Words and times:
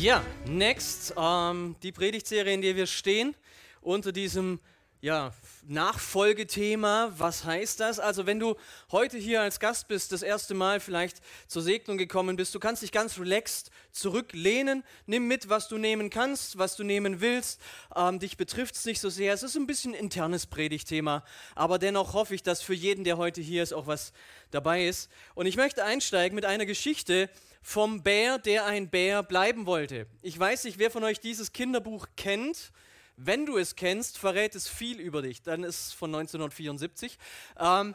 Ja, 0.00 0.24
next, 0.46 1.12
ähm, 1.18 1.76
die 1.82 1.92
Predigtserie, 1.92 2.54
in 2.54 2.62
der 2.62 2.74
wir 2.74 2.86
stehen, 2.86 3.36
unter 3.82 4.12
diesem 4.12 4.58
ja, 5.02 5.34
Nachfolgethema. 5.68 7.12
Was 7.18 7.44
heißt 7.44 7.80
das? 7.80 8.00
Also, 8.00 8.24
wenn 8.24 8.40
du 8.40 8.56
heute 8.92 9.18
hier 9.18 9.42
als 9.42 9.60
Gast 9.60 9.88
bist, 9.88 10.12
das 10.12 10.22
erste 10.22 10.54
Mal 10.54 10.80
vielleicht 10.80 11.20
zur 11.48 11.60
Segnung 11.60 11.98
gekommen 11.98 12.36
bist, 12.36 12.54
du 12.54 12.58
kannst 12.58 12.80
dich 12.80 12.92
ganz 12.92 13.18
relaxed 13.18 13.70
zurücklehnen. 13.92 14.84
Nimm 15.04 15.28
mit, 15.28 15.50
was 15.50 15.68
du 15.68 15.76
nehmen 15.76 16.08
kannst, 16.08 16.56
was 16.56 16.76
du 16.76 16.82
nehmen 16.82 17.20
willst. 17.20 17.60
Ähm, 17.94 18.18
dich 18.18 18.38
betrifft 18.38 18.76
es 18.76 18.86
nicht 18.86 19.00
so 19.02 19.10
sehr. 19.10 19.34
Es 19.34 19.42
ist 19.42 19.54
ein 19.54 19.66
bisschen 19.66 19.92
internes 19.92 20.46
Predigtthema, 20.46 21.22
aber 21.54 21.78
dennoch 21.78 22.14
hoffe 22.14 22.34
ich, 22.34 22.42
dass 22.42 22.62
für 22.62 22.72
jeden, 22.72 23.04
der 23.04 23.18
heute 23.18 23.42
hier 23.42 23.62
ist, 23.62 23.74
auch 23.74 23.86
was 23.86 24.14
dabei 24.50 24.86
ist. 24.86 25.10
Und 25.34 25.44
ich 25.44 25.58
möchte 25.58 25.84
einsteigen 25.84 26.34
mit 26.34 26.46
einer 26.46 26.64
Geschichte, 26.64 27.28
vom 27.62 28.02
Bär, 28.02 28.38
der 28.38 28.66
ein 28.66 28.88
Bär 28.88 29.22
bleiben 29.22 29.66
wollte. 29.66 30.06
Ich 30.22 30.38
weiß 30.38 30.64
nicht, 30.64 30.78
wer 30.78 30.90
von 30.90 31.04
euch 31.04 31.20
dieses 31.20 31.52
Kinderbuch 31.52 32.06
kennt. 32.16 32.72
Wenn 33.16 33.44
du 33.44 33.58
es 33.58 33.76
kennst, 33.76 34.16
verrät 34.16 34.54
es 34.54 34.66
viel 34.66 34.98
über 34.98 35.20
dich. 35.20 35.42
Dann 35.42 35.62
ist 35.62 35.88
es 35.88 35.92
von 35.92 36.14
1974. 36.14 37.18
Ähm, 37.58 37.94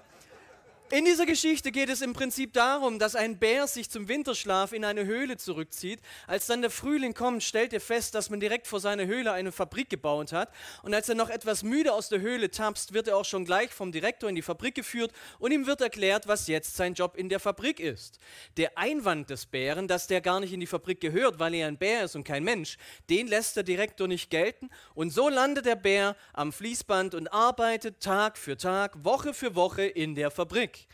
in 0.95 1.03
dieser 1.03 1.25
Geschichte 1.25 1.73
geht 1.73 1.89
es 1.89 2.01
im 2.01 2.13
Prinzip 2.13 2.53
darum, 2.53 2.99
dass 2.99 3.17
ein 3.17 3.37
Bär 3.37 3.67
sich 3.67 3.89
zum 3.89 4.07
Winterschlaf 4.07 4.71
in 4.71 4.85
eine 4.85 5.03
Höhle 5.03 5.35
zurückzieht. 5.35 5.99
Als 6.25 6.47
dann 6.47 6.61
der 6.61 6.71
Frühling 6.71 7.13
kommt, 7.13 7.43
stellt 7.43 7.73
er 7.73 7.81
fest, 7.81 8.15
dass 8.15 8.29
man 8.29 8.39
direkt 8.39 8.65
vor 8.65 8.79
seiner 8.79 9.05
Höhle 9.05 9.33
eine 9.33 9.51
Fabrik 9.51 9.89
gebaut 9.89 10.31
hat. 10.31 10.53
Und 10.83 10.93
als 10.93 11.09
er 11.09 11.15
noch 11.15 11.29
etwas 11.29 11.63
müde 11.63 11.91
aus 11.91 12.07
der 12.07 12.21
Höhle 12.21 12.49
tapst, 12.49 12.93
wird 12.93 13.09
er 13.09 13.17
auch 13.17 13.25
schon 13.25 13.43
gleich 13.43 13.71
vom 13.71 13.91
Direktor 13.91 14.29
in 14.29 14.37
die 14.37 14.41
Fabrik 14.41 14.73
geführt 14.73 15.11
und 15.37 15.51
ihm 15.51 15.67
wird 15.67 15.81
erklärt, 15.81 16.29
was 16.29 16.47
jetzt 16.47 16.77
sein 16.77 16.93
Job 16.93 17.17
in 17.17 17.27
der 17.27 17.41
Fabrik 17.41 17.81
ist. 17.81 18.17
Der 18.55 18.77
Einwand 18.77 19.29
des 19.29 19.47
Bären, 19.47 19.89
dass 19.89 20.07
der 20.07 20.21
gar 20.21 20.39
nicht 20.39 20.53
in 20.53 20.61
die 20.61 20.65
Fabrik 20.65 21.01
gehört, 21.01 21.39
weil 21.39 21.55
er 21.55 21.67
ein 21.67 21.77
Bär 21.77 22.05
ist 22.05 22.15
und 22.15 22.23
kein 22.23 22.45
Mensch, 22.45 22.77
den 23.09 23.27
lässt 23.27 23.57
der 23.57 23.63
Direktor 23.63 24.07
nicht 24.07 24.29
gelten. 24.29 24.69
Und 24.93 25.09
so 25.09 25.27
landet 25.27 25.65
der 25.65 25.75
Bär 25.75 26.15
am 26.31 26.53
Fließband 26.53 27.15
und 27.15 27.27
arbeitet 27.33 27.99
Tag 27.99 28.37
für 28.37 28.55
Tag, 28.55 29.03
Woche 29.03 29.33
für 29.33 29.55
Woche 29.55 29.83
in 29.83 30.15
der 30.15 30.31
Fabrik 30.31 30.84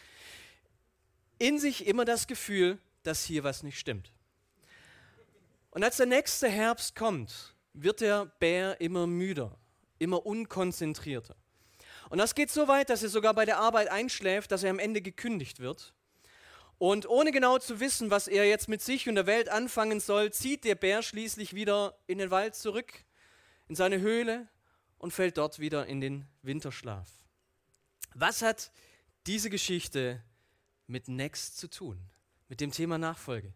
in 1.41 1.59
sich 1.59 1.87
immer 1.87 2.05
das 2.05 2.27
Gefühl, 2.27 2.77
dass 3.03 3.23
hier 3.25 3.43
was 3.43 3.63
nicht 3.63 3.79
stimmt. 3.79 4.13
Und 5.71 5.83
als 5.83 5.97
der 5.97 6.05
nächste 6.05 6.47
Herbst 6.47 6.95
kommt, 6.95 7.55
wird 7.73 8.01
der 8.01 8.25
Bär 8.39 8.79
immer 8.79 9.07
müder, 9.07 9.57
immer 9.97 10.25
unkonzentrierter. 10.25 11.35
Und 12.09 12.19
das 12.19 12.35
geht 12.35 12.51
so 12.51 12.67
weit, 12.67 12.89
dass 12.89 13.03
er 13.03 13.09
sogar 13.09 13.33
bei 13.33 13.45
der 13.45 13.57
Arbeit 13.57 13.89
einschläft, 13.89 14.51
dass 14.51 14.63
er 14.63 14.69
am 14.69 14.79
Ende 14.79 15.01
gekündigt 15.01 15.59
wird. 15.59 15.93
Und 16.77 17.07
ohne 17.07 17.31
genau 17.31 17.57
zu 17.57 17.79
wissen, 17.79 18.11
was 18.11 18.27
er 18.27 18.47
jetzt 18.47 18.67
mit 18.67 18.81
sich 18.81 19.07
und 19.07 19.15
der 19.15 19.27
Welt 19.27 19.49
anfangen 19.49 19.99
soll, 19.99 20.31
zieht 20.31 20.63
der 20.63 20.75
Bär 20.75 21.01
schließlich 21.01 21.55
wieder 21.55 21.97
in 22.05 22.17
den 22.17 22.31
Wald 22.31 22.55
zurück, 22.55 23.05
in 23.67 23.75
seine 23.75 23.99
Höhle 23.99 24.47
und 24.97 25.11
fällt 25.11 25.37
dort 25.37 25.59
wieder 25.59 25.87
in 25.87 26.01
den 26.01 26.27
Winterschlaf. 26.41 27.07
Was 28.13 28.41
hat 28.41 28.71
diese 29.25 29.49
Geschichte 29.49 30.21
mit 30.87 31.07
Next 31.07 31.57
zu 31.57 31.69
tun, 31.69 31.99
mit 32.47 32.61
dem 32.61 32.71
Thema 32.71 32.97
Nachfolge. 32.97 33.53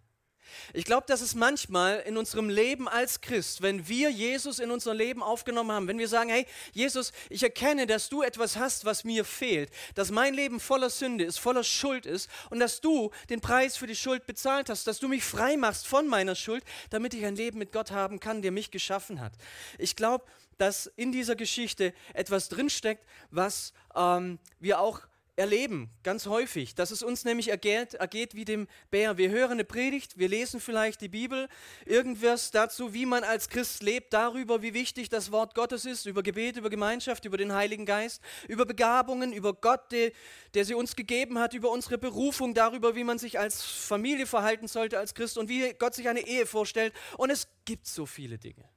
Ich 0.74 0.86
glaube, 0.86 1.06
dass 1.08 1.22
es 1.22 1.36
manchmal 1.36 2.00
in 2.02 2.18
unserem 2.18 2.50
Leben 2.50 2.88
als 2.88 3.22
Christ, 3.22 3.62
wenn 3.62 3.88
wir 3.88 4.10
Jesus 4.10 4.60
in 4.60 4.72
unser 4.72 4.94
Leben 4.94 5.24
aufgenommen 5.24 5.72
haben, 5.72 5.88
wenn 5.88 5.98
wir 5.98 6.08
sagen, 6.08 6.30
hey 6.30 6.46
Jesus, 6.74 7.12
ich 7.30 7.44
erkenne, 7.44 7.88
dass 7.88 8.10
du 8.10 8.22
etwas 8.22 8.58
hast, 8.58 8.86
was 8.86 9.04
mir 9.04 9.26
fehlt, 9.26 9.72
dass 9.96 10.12
mein 10.12 10.34
Leben 10.34 10.60
voller 10.60 10.90
Sünde 10.90 11.24
ist, 11.24 11.40
voller 11.40 11.64
Schuld 11.64 12.06
ist 12.06 12.30
und 12.50 12.60
dass 12.60 12.82
du 12.82 13.12
den 13.30 13.42
Preis 13.42 13.78
für 13.78 13.88
die 13.88 13.96
Schuld 13.96 14.26
bezahlt 14.26 14.70
hast, 14.70 14.88
dass 14.88 15.00
du 15.00 15.08
mich 15.08 15.24
frei 15.24 15.58
machst 15.58 15.88
von 15.88 16.08
meiner 16.08 16.36
Schuld, 16.36 16.64
damit 16.90 17.14
ich 17.14 17.26
ein 17.26 17.36
Leben 17.36 17.60
mit 17.60 17.72
Gott 17.72 17.92
haben 17.92 18.20
kann, 18.20 18.42
der 18.42 18.52
mich 18.52 18.72
geschaffen 18.72 19.20
hat. 19.20 19.34
Ich 19.78 19.96
glaube, 19.96 20.26
dass 20.58 20.88
in 20.96 21.12
dieser 21.12 21.36
Geschichte 21.36 21.94
etwas 22.14 22.50
drinsteckt, 22.50 23.06
was 23.30 23.74
ähm, 23.96 24.40
wir 24.60 24.80
auch 24.80 25.02
erleben, 25.38 25.90
ganz 26.04 26.28
häufig, 26.28 26.76
dass 26.76 26.92
es 26.92 27.04
uns 27.04 27.26
nämlich 27.26 27.50
ergeht, 27.50 27.96
ergeht, 27.96 28.36
wie 28.36 28.46
dem 28.46 28.68
Bär. 28.90 29.18
Wir 29.18 29.30
hören 29.30 29.54
eine 29.54 29.66
Predigt, 29.66 30.18
wir 30.18 30.30
lesen 30.30 30.62
vielleicht 30.62 31.02
die 31.02 31.10
Bibel, 31.10 31.50
irgendwas 31.86 32.52
dazu, 32.52 32.94
wie 32.94 33.06
man 33.06 33.24
als 33.24 33.50
Christ 33.50 33.84
lebt, 33.84 34.14
darüber, 34.14 34.62
wie 34.62 34.74
wichtig 34.74 35.10
das 35.10 35.32
Wort 35.32 35.54
Gottes 35.54 35.86
ist, 35.86 36.06
über 36.06 36.24
Gebet, 36.24 36.56
über 36.58 36.70
Gemeinschaft, 36.70 37.26
über 37.26 37.38
den 37.38 37.54
Heiligen 37.54 37.86
Geist, 37.86 38.22
über 38.48 38.66
Begabungen, 38.66 39.34
über 39.34 39.54
Gott, 39.54 39.92
der, 39.92 40.12
der 40.54 40.64
sie 40.64 40.74
uns 40.74 40.96
gegeben 40.96 41.38
hat, 41.38 41.54
über 41.54 41.70
unsere 41.70 41.98
Berufung, 41.98 42.54
darüber, 42.54 42.96
wie 42.96 43.04
man 43.04 43.18
sich 43.18 43.38
als 43.38 43.62
Familie 43.62 44.28
verhalten 44.28 44.68
sollte 44.68 44.98
als 44.98 45.14
Christ 45.14 45.38
und 45.38 45.50
wie 45.50 45.74
Gott 45.74 45.96
sich 45.96 46.08
eine 46.08 46.26
Ehe 46.26 46.46
vorstellt. 46.46 46.94
Und 47.18 47.30
es 47.30 47.48
gibt 47.66 47.88
so 47.88 48.06
viele 48.06 48.38
Dinge. 48.38 48.70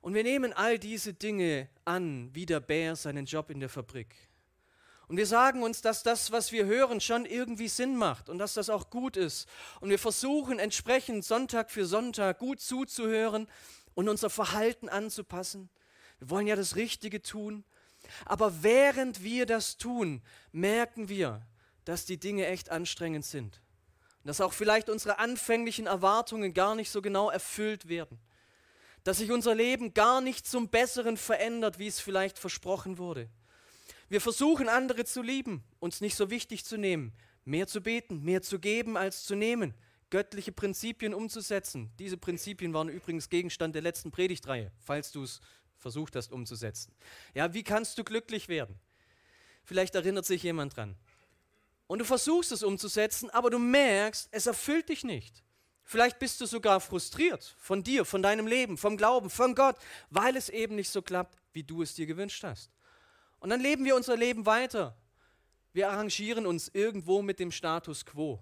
Und 0.00 0.14
wir 0.14 0.22
nehmen 0.22 0.52
all 0.52 0.78
diese 0.78 1.12
Dinge 1.12 1.68
an, 1.84 2.30
wie 2.32 2.46
der 2.46 2.60
Bär 2.60 2.96
seinen 2.96 3.26
Job 3.26 3.50
in 3.50 3.60
der 3.60 3.68
Fabrik. 3.68 4.31
Und 5.08 5.16
wir 5.16 5.26
sagen 5.26 5.62
uns, 5.62 5.82
dass 5.82 6.02
das, 6.02 6.32
was 6.32 6.52
wir 6.52 6.66
hören, 6.66 7.00
schon 7.00 7.26
irgendwie 7.26 7.68
Sinn 7.68 7.96
macht 7.96 8.28
und 8.28 8.38
dass 8.38 8.54
das 8.54 8.70
auch 8.70 8.88
gut 8.88 9.16
ist. 9.16 9.48
Und 9.80 9.90
wir 9.90 9.98
versuchen 9.98 10.58
entsprechend 10.58 11.24
Sonntag 11.24 11.70
für 11.70 11.86
Sonntag 11.86 12.38
gut 12.38 12.60
zuzuhören 12.60 13.48
und 13.94 14.08
unser 14.08 14.30
Verhalten 14.30 14.88
anzupassen. 14.88 15.68
Wir 16.18 16.30
wollen 16.30 16.46
ja 16.46 16.56
das 16.56 16.76
Richtige 16.76 17.20
tun. 17.22 17.64
Aber 18.24 18.62
während 18.62 19.22
wir 19.22 19.46
das 19.46 19.76
tun, 19.76 20.22
merken 20.50 21.08
wir, 21.08 21.46
dass 21.84 22.04
die 22.04 22.18
Dinge 22.18 22.46
echt 22.46 22.70
anstrengend 22.70 23.24
sind. 23.24 23.60
Und 24.22 24.28
dass 24.28 24.40
auch 24.40 24.52
vielleicht 24.52 24.88
unsere 24.88 25.18
anfänglichen 25.18 25.86
Erwartungen 25.86 26.54
gar 26.54 26.74
nicht 26.74 26.90
so 26.90 27.02
genau 27.02 27.30
erfüllt 27.30 27.88
werden. 27.88 28.20
Dass 29.04 29.18
sich 29.18 29.32
unser 29.32 29.54
Leben 29.54 29.94
gar 29.94 30.20
nicht 30.20 30.46
zum 30.46 30.68
Besseren 30.68 31.16
verändert, 31.16 31.78
wie 31.78 31.88
es 31.88 31.98
vielleicht 31.98 32.38
versprochen 32.38 32.98
wurde. 32.98 33.28
Wir 34.12 34.20
versuchen, 34.20 34.68
andere 34.68 35.06
zu 35.06 35.22
lieben, 35.22 35.64
uns 35.80 36.02
nicht 36.02 36.16
so 36.16 36.28
wichtig 36.28 36.66
zu 36.66 36.76
nehmen, 36.76 37.14
mehr 37.46 37.66
zu 37.66 37.80
beten, 37.80 38.22
mehr 38.22 38.42
zu 38.42 38.58
geben 38.58 38.98
als 38.98 39.24
zu 39.24 39.34
nehmen, 39.34 39.72
göttliche 40.10 40.52
Prinzipien 40.52 41.14
umzusetzen. 41.14 41.90
Diese 41.98 42.18
Prinzipien 42.18 42.74
waren 42.74 42.90
übrigens 42.90 43.30
Gegenstand 43.30 43.74
der 43.74 43.80
letzten 43.80 44.10
Predigtreihe, 44.10 44.70
falls 44.80 45.12
du 45.12 45.22
es 45.22 45.40
versucht 45.78 46.14
hast 46.14 46.30
umzusetzen. 46.30 46.92
Ja, 47.32 47.54
wie 47.54 47.62
kannst 47.62 47.96
du 47.96 48.04
glücklich 48.04 48.48
werden? 48.48 48.78
Vielleicht 49.64 49.94
erinnert 49.94 50.26
sich 50.26 50.42
jemand 50.42 50.76
dran. 50.76 50.94
Und 51.86 52.00
du 52.00 52.04
versuchst 52.04 52.52
es 52.52 52.62
umzusetzen, 52.62 53.30
aber 53.30 53.48
du 53.48 53.58
merkst, 53.58 54.28
es 54.30 54.46
erfüllt 54.46 54.90
dich 54.90 55.04
nicht. 55.04 55.42
Vielleicht 55.84 56.18
bist 56.18 56.38
du 56.42 56.44
sogar 56.44 56.80
frustriert 56.80 57.56
von 57.56 57.82
dir, 57.82 58.04
von 58.04 58.22
deinem 58.22 58.46
Leben, 58.46 58.76
vom 58.76 58.98
Glauben, 58.98 59.30
von 59.30 59.54
Gott, 59.54 59.76
weil 60.10 60.36
es 60.36 60.50
eben 60.50 60.74
nicht 60.74 60.90
so 60.90 61.00
klappt, 61.00 61.38
wie 61.54 61.62
du 61.62 61.80
es 61.80 61.94
dir 61.94 62.04
gewünscht 62.04 62.44
hast. 62.44 62.70
Und 63.42 63.50
dann 63.50 63.60
leben 63.60 63.84
wir 63.84 63.96
unser 63.96 64.16
Leben 64.16 64.46
weiter. 64.46 64.96
Wir 65.72 65.90
arrangieren 65.90 66.46
uns 66.46 66.68
irgendwo 66.68 67.22
mit 67.22 67.40
dem 67.40 67.50
Status 67.50 68.06
quo. 68.06 68.40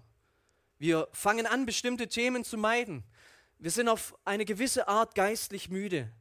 Wir 0.77 1.07
fangen 1.11 1.47
an, 1.47 1.65
bestimmte 1.65 2.07
Themen 2.07 2.43
zu 2.43 2.55
meiden. 2.55 3.03
Wir 3.57 3.71
sind 3.71 3.89
auf 3.89 4.15
eine 4.25 4.45
gewisse 4.45 4.87
Art 4.87 5.15
geistlich 5.15 5.69
müde. 5.69 6.13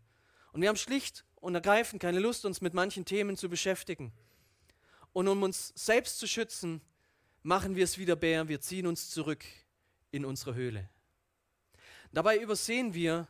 Und 0.53 0.63
wir 0.63 0.71
haben 0.71 0.79
schlicht 0.79 1.27
und 1.35 1.55
ergreifend 1.55 2.01
keine 2.01 2.21
Lust, 2.21 2.47
uns 2.47 2.63
mit 2.63 2.73
manchen 2.73 3.05
Themen 3.05 3.37
zu 3.37 3.51
beschäftigen. 3.51 4.15
Und 5.13 5.29
um 5.29 5.43
uns 5.43 5.75
selbst 5.77 6.19
zu 6.19 6.27
schützen, 6.27 6.81
machen 7.43 7.77
wir 7.77 7.85
es 7.85 7.99
wieder 7.99 8.17
Bär. 8.17 8.49
Wir 8.49 8.63
ziehen 8.63 8.87
uns 8.87 9.11
zurück 9.11 9.45
in 10.11 10.25
unsere 10.25 10.55
Höhle. 10.55 10.89
Dabei 12.13 12.39
übersehen 12.39 12.95
wir 12.95 13.29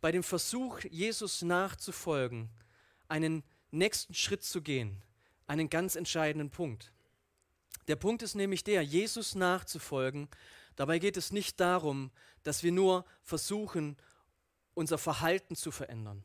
bei 0.00 0.12
dem 0.12 0.22
Versuch, 0.22 0.78
Jesus 0.84 1.42
nachzufolgen, 1.42 2.50
einen 3.08 3.42
nächsten 3.72 4.14
Schritt 4.14 4.44
zu 4.44 4.62
gehen, 4.62 5.02
einen 5.46 5.68
ganz 5.68 5.96
entscheidenden 5.96 6.50
Punkt. 6.50 6.92
Der 7.88 7.96
Punkt 7.96 8.22
ist 8.22 8.34
nämlich 8.34 8.62
der, 8.62 8.82
Jesus 8.82 9.34
nachzufolgen. 9.34 10.28
Dabei 10.76 10.98
geht 10.98 11.16
es 11.16 11.32
nicht 11.32 11.58
darum, 11.58 12.10
dass 12.44 12.62
wir 12.62 12.72
nur 12.72 13.04
versuchen, 13.22 13.96
unser 14.74 14.98
Verhalten 14.98 15.56
zu 15.56 15.70
verändern. 15.70 16.22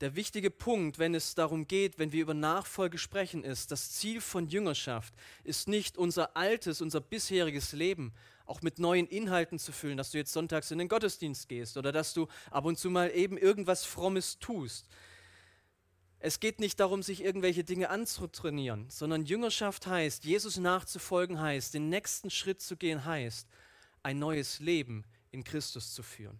Der 0.00 0.16
wichtige 0.16 0.50
Punkt, 0.50 0.98
wenn 0.98 1.14
es 1.14 1.36
darum 1.36 1.68
geht, 1.68 2.00
wenn 2.00 2.10
wir 2.10 2.22
über 2.22 2.34
Nachfolge 2.34 2.98
sprechen, 2.98 3.44
ist, 3.44 3.70
das 3.70 3.92
Ziel 3.92 4.20
von 4.20 4.48
Jüngerschaft 4.48 5.14
ist 5.44 5.68
nicht 5.68 5.96
unser 5.96 6.36
altes, 6.36 6.80
unser 6.80 7.00
bisheriges 7.00 7.72
Leben 7.72 8.12
auch 8.44 8.62
mit 8.62 8.80
neuen 8.80 9.06
Inhalten 9.06 9.60
zu 9.60 9.70
füllen, 9.70 9.96
dass 9.96 10.10
du 10.10 10.18
jetzt 10.18 10.32
sonntags 10.32 10.72
in 10.72 10.78
den 10.78 10.88
Gottesdienst 10.88 11.48
gehst 11.48 11.76
oder 11.76 11.92
dass 11.92 12.14
du 12.14 12.26
ab 12.50 12.64
und 12.64 12.80
zu 12.80 12.90
mal 12.90 13.12
eben 13.14 13.38
irgendwas 13.38 13.84
Frommes 13.84 14.40
tust. 14.40 14.88
Es 16.24 16.38
geht 16.38 16.60
nicht 16.60 16.78
darum, 16.78 17.02
sich 17.02 17.24
irgendwelche 17.24 17.64
Dinge 17.64 17.90
anzutrainieren, 17.90 18.88
sondern 18.88 19.24
Jüngerschaft 19.24 19.88
heißt, 19.88 20.22
Jesus 20.22 20.56
nachzufolgen 20.56 21.40
heißt, 21.40 21.74
den 21.74 21.88
nächsten 21.88 22.30
Schritt 22.30 22.62
zu 22.62 22.76
gehen 22.76 23.04
heißt, 23.04 23.48
ein 24.04 24.20
neues 24.20 24.60
Leben 24.60 25.04
in 25.32 25.42
Christus 25.42 25.92
zu 25.92 26.04
führen. 26.04 26.38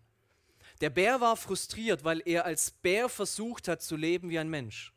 Der 0.81 0.91
Bär 0.91 1.21
war 1.21 1.37
frustriert, 1.37 2.05
weil 2.05 2.23
er 2.25 2.45
als 2.45 2.71
Bär 2.71 3.09
versucht 3.09 3.67
hat 3.67 3.83
zu 3.83 3.97
leben 3.97 4.31
wie 4.31 4.39
ein 4.39 4.49
Mensch. 4.49 4.93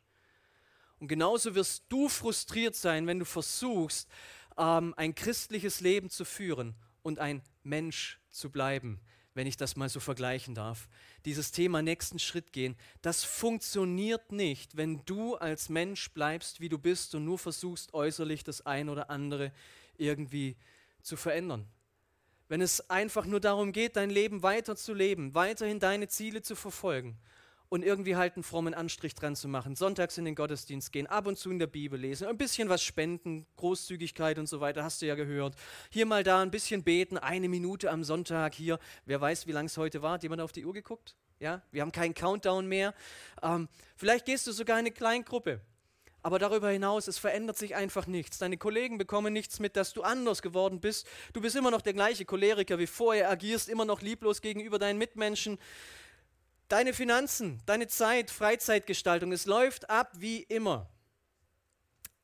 Und 1.00 1.08
genauso 1.08 1.56
wirst 1.56 1.82
du 1.88 2.08
frustriert 2.08 2.76
sein, 2.76 3.08
wenn 3.08 3.18
du 3.18 3.24
versuchst, 3.24 4.08
ähm, 4.56 4.94
ein 4.96 5.16
christliches 5.16 5.80
Leben 5.80 6.10
zu 6.10 6.24
führen 6.24 6.76
und 7.02 7.18
ein 7.18 7.42
Mensch 7.64 8.20
zu 8.30 8.50
bleiben, 8.50 9.00
wenn 9.36 9.46
ich 9.46 9.58
das 9.58 9.76
mal 9.76 9.90
so 9.90 10.00
vergleichen 10.00 10.54
darf. 10.54 10.88
Dieses 11.26 11.52
Thema 11.52 11.82
nächsten 11.82 12.18
Schritt 12.18 12.52
gehen, 12.52 12.74
das 13.02 13.22
funktioniert 13.22 14.32
nicht, 14.32 14.76
wenn 14.76 15.04
du 15.04 15.36
als 15.36 15.68
Mensch 15.68 16.10
bleibst, 16.10 16.60
wie 16.60 16.70
du 16.70 16.78
bist 16.78 17.14
und 17.14 17.26
nur 17.26 17.38
versuchst, 17.38 17.92
äußerlich 17.92 18.44
das 18.44 18.64
ein 18.64 18.88
oder 18.88 19.10
andere 19.10 19.52
irgendwie 19.98 20.56
zu 21.02 21.16
verändern. 21.16 21.68
Wenn 22.48 22.62
es 22.62 22.88
einfach 22.88 23.26
nur 23.26 23.40
darum 23.40 23.72
geht, 23.72 23.96
dein 23.96 24.08
Leben 24.08 24.42
weiter 24.42 24.74
zu 24.74 24.94
leben, 24.94 25.34
weiterhin 25.34 25.80
deine 25.80 26.08
Ziele 26.08 26.40
zu 26.40 26.56
verfolgen 26.56 27.18
und 27.68 27.84
irgendwie 27.84 28.16
halt 28.16 28.36
einen 28.36 28.42
frommen 28.42 28.74
Anstrich 28.74 29.14
dran 29.14 29.36
zu 29.36 29.48
machen, 29.48 29.76
sonntags 29.76 30.18
in 30.18 30.24
den 30.24 30.34
Gottesdienst 30.34 30.92
gehen, 30.92 31.06
ab 31.06 31.26
und 31.26 31.38
zu 31.38 31.50
in 31.50 31.58
der 31.58 31.66
Bibel 31.66 31.98
lesen, 31.98 32.26
ein 32.26 32.36
bisschen 32.36 32.68
was 32.68 32.82
spenden, 32.82 33.46
Großzügigkeit 33.56 34.38
und 34.38 34.48
so 34.48 34.60
weiter, 34.60 34.84
hast 34.84 35.02
du 35.02 35.06
ja 35.06 35.14
gehört. 35.14 35.54
Hier 35.90 36.06
mal 36.06 36.22
da 36.22 36.42
ein 36.42 36.50
bisschen 36.50 36.82
beten, 36.82 37.18
eine 37.18 37.48
Minute 37.48 37.90
am 37.90 38.04
Sonntag 38.04 38.54
hier. 38.54 38.78
Wer 39.04 39.20
weiß, 39.20 39.46
wie 39.46 39.52
lange 39.52 39.66
es 39.66 39.76
heute 39.76 40.02
war? 40.02 40.12
Hat 40.12 40.22
jemand 40.22 40.42
auf 40.42 40.52
die 40.52 40.64
Uhr 40.64 40.72
geguckt? 40.72 41.16
Ja, 41.38 41.62
wir 41.70 41.82
haben 41.82 41.92
keinen 41.92 42.14
Countdown 42.14 42.66
mehr. 42.66 42.94
Ähm, 43.42 43.68
vielleicht 43.96 44.24
gehst 44.24 44.46
du 44.46 44.52
sogar 44.52 44.78
in 44.78 44.86
eine 44.86 44.90
Kleingruppe. 44.92 45.60
Aber 46.26 46.40
darüber 46.40 46.70
hinaus, 46.70 47.06
es 47.06 47.18
verändert 47.18 47.56
sich 47.56 47.76
einfach 47.76 48.08
nichts. 48.08 48.38
Deine 48.38 48.56
Kollegen 48.56 48.98
bekommen 48.98 49.32
nichts 49.32 49.60
mit, 49.60 49.76
dass 49.76 49.92
du 49.92 50.02
anders 50.02 50.42
geworden 50.42 50.80
bist. 50.80 51.06
Du 51.32 51.40
bist 51.40 51.54
immer 51.54 51.70
noch 51.70 51.82
der 51.82 51.92
gleiche 51.92 52.24
Choleriker 52.24 52.80
wie 52.80 52.88
vorher, 52.88 53.30
agierst 53.30 53.68
immer 53.68 53.84
noch 53.84 54.02
lieblos 54.02 54.40
gegenüber 54.40 54.80
deinen 54.80 54.98
Mitmenschen. 54.98 55.56
Deine 56.68 56.92
Finanzen, 56.92 57.62
deine 57.66 57.86
Zeit, 57.86 58.30
Freizeitgestaltung, 58.30 59.32
es 59.32 59.46
läuft 59.46 59.88
ab 59.88 60.12
wie 60.18 60.42
immer. 60.42 60.90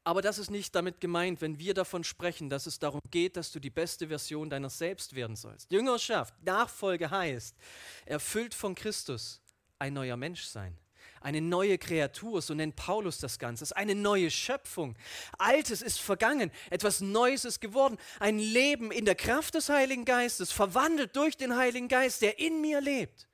Aber 0.05 0.21
das 0.21 0.39
ist 0.39 0.51
nicht 0.51 0.75
damit 0.75 1.01
gemeint, 1.01 1.41
wenn 1.41 1.61
wir 1.61 1.75
davon 1.75 2.03
sprechen, 2.03 2.51
dass 2.51 2.67
es 2.67 2.81
darum 2.81 3.01
geht, 3.11 3.37
dass 3.37 3.53
du 3.53 3.61
die 3.61 3.71
beste 3.71 4.09
Version 4.09 4.51
deiner 4.51 4.69
selbst 4.69 5.15
werden 5.15 5.37
sollst. 5.37 5.71
Jüngerschaft, 5.71 6.35
Nachfolge 6.43 7.11
heißt, 7.11 7.57
erfüllt 8.05 8.53
von 8.53 8.75
Christus, 8.75 9.41
ein 9.79 9.95
neuer 9.95 10.17
Mensch 10.17 10.43
sein 10.43 10.77
eine 11.23 11.41
neue 11.41 11.79
Kreatur, 11.79 12.43
so 12.43 12.55
nennt 12.55 12.77
Paulus 12.77 13.19
das 13.19 13.39
Ganze, 13.39 13.65
ist 13.65 13.77
eine 13.77 13.95
neue 13.95 14.31
Schöpfung. 14.31 14.97
Altes 15.39 15.83
ist 15.83 16.01
vergangen, 16.01 16.51
etwas 16.71 17.01
Neues 17.01 17.45
ist 17.45 17.61
geworden, 17.61 17.97
ein 18.21 18.39
Leben 18.39 18.91
in 18.91 19.05
der 19.05 19.15
Kraft 19.15 19.55
des 19.55 19.69
Heiligen 19.69 20.05
Geistes, 20.05 20.53
verwandelt 20.53 21.17
durch 21.17 21.37
den 21.37 21.57
Heiligen 21.57 21.89
Geist, 21.89 22.23
der 22.23 22.39
in 22.39 22.61
mir 22.61 22.81
lebt. 22.81 23.29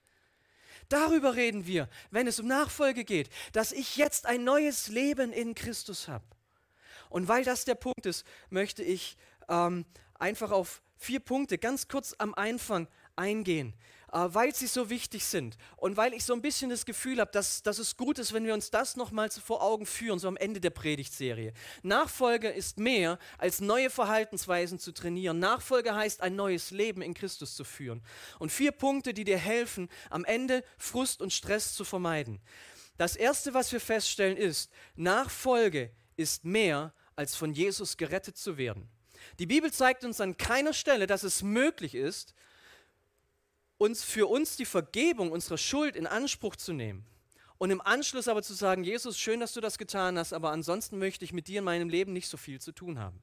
Darüber 0.88 1.36
reden 1.36 1.66
wir, 1.66 1.88
wenn 2.10 2.26
es 2.26 2.40
um 2.40 2.46
Nachfolge 2.46 3.04
geht, 3.04 3.28
dass 3.52 3.72
ich 3.72 3.96
jetzt 3.96 4.26
ein 4.26 4.44
neues 4.44 4.88
Leben 4.88 5.32
in 5.32 5.54
Christus 5.54 6.08
habe. 6.08 6.24
Und 7.10 7.28
weil 7.28 7.44
das 7.44 7.64
der 7.64 7.74
Punkt 7.74 8.06
ist, 8.06 8.24
möchte 8.50 8.82
ich 8.82 9.16
ähm, 9.48 9.84
einfach 10.14 10.50
auf 10.50 10.82
vier 10.96 11.20
Punkte 11.20 11.58
ganz 11.58 11.88
kurz 11.88 12.14
am 12.18 12.34
Anfang 12.34 12.88
eingehen, 13.16 13.74
weil 14.10 14.54
sie 14.54 14.66
so 14.66 14.90
wichtig 14.90 15.24
sind 15.24 15.56
und 15.76 15.96
weil 15.96 16.14
ich 16.14 16.24
so 16.24 16.32
ein 16.32 16.42
bisschen 16.42 16.70
das 16.70 16.86
Gefühl 16.86 17.20
habe, 17.20 17.30
dass, 17.32 17.62
dass 17.62 17.78
es 17.78 17.96
gut 17.96 18.18
ist, 18.18 18.32
wenn 18.32 18.44
wir 18.44 18.54
uns 18.54 18.70
das 18.70 18.96
nochmal 18.96 19.30
vor 19.30 19.62
Augen 19.62 19.86
führen, 19.86 20.18
so 20.18 20.28
am 20.28 20.36
Ende 20.36 20.60
der 20.60 20.70
Predigtserie. 20.70 21.52
Nachfolge 21.82 22.48
ist 22.48 22.78
mehr 22.78 23.18
als 23.36 23.60
neue 23.60 23.90
Verhaltensweisen 23.90 24.78
zu 24.78 24.92
trainieren. 24.92 25.38
Nachfolge 25.38 25.94
heißt, 25.94 26.22
ein 26.22 26.36
neues 26.36 26.70
Leben 26.70 27.02
in 27.02 27.14
Christus 27.14 27.54
zu 27.54 27.64
führen. 27.64 28.02
Und 28.38 28.50
vier 28.50 28.72
Punkte, 28.72 29.12
die 29.12 29.24
dir 29.24 29.38
helfen, 29.38 29.88
am 30.10 30.24
Ende 30.24 30.64
Frust 30.78 31.20
und 31.20 31.32
Stress 31.32 31.74
zu 31.74 31.84
vermeiden. 31.84 32.40
Das 32.96 33.14
Erste, 33.14 33.54
was 33.54 33.70
wir 33.72 33.80
feststellen, 33.80 34.36
ist, 34.36 34.70
Nachfolge 34.96 35.92
ist 36.16 36.44
mehr 36.44 36.92
als 37.14 37.34
von 37.34 37.52
Jesus 37.52 37.96
gerettet 37.96 38.36
zu 38.36 38.56
werden. 38.58 38.88
Die 39.38 39.46
Bibel 39.46 39.72
zeigt 39.72 40.04
uns 40.04 40.20
an 40.20 40.36
keiner 40.36 40.72
Stelle, 40.72 41.06
dass 41.06 41.22
es 41.22 41.42
möglich 41.42 41.94
ist, 41.94 42.34
uns 43.78 44.04
für 44.04 44.26
uns 44.28 44.56
die 44.56 44.64
Vergebung 44.64 45.32
unserer 45.32 45.58
Schuld 45.58 45.96
in 45.96 46.06
Anspruch 46.06 46.56
zu 46.56 46.72
nehmen 46.72 47.06
und 47.58 47.70
im 47.70 47.80
Anschluss 47.80 48.28
aber 48.28 48.42
zu 48.42 48.54
sagen, 48.54 48.84
Jesus, 48.84 49.18
schön, 49.18 49.40
dass 49.40 49.52
du 49.52 49.60
das 49.60 49.78
getan 49.78 50.18
hast, 50.18 50.32
aber 50.32 50.50
ansonsten 50.50 50.98
möchte 50.98 51.24
ich 51.24 51.32
mit 51.32 51.48
dir 51.48 51.58
in 51.58 51.64
meinem 51.64 51.88
Leben 51.88 52.12
nicht 52.12 52.28
so 52.28 52.36
viel 52.36 52.60
zu 52.60 52.72
tun 52.72 52.98
haben. 52.98 53.20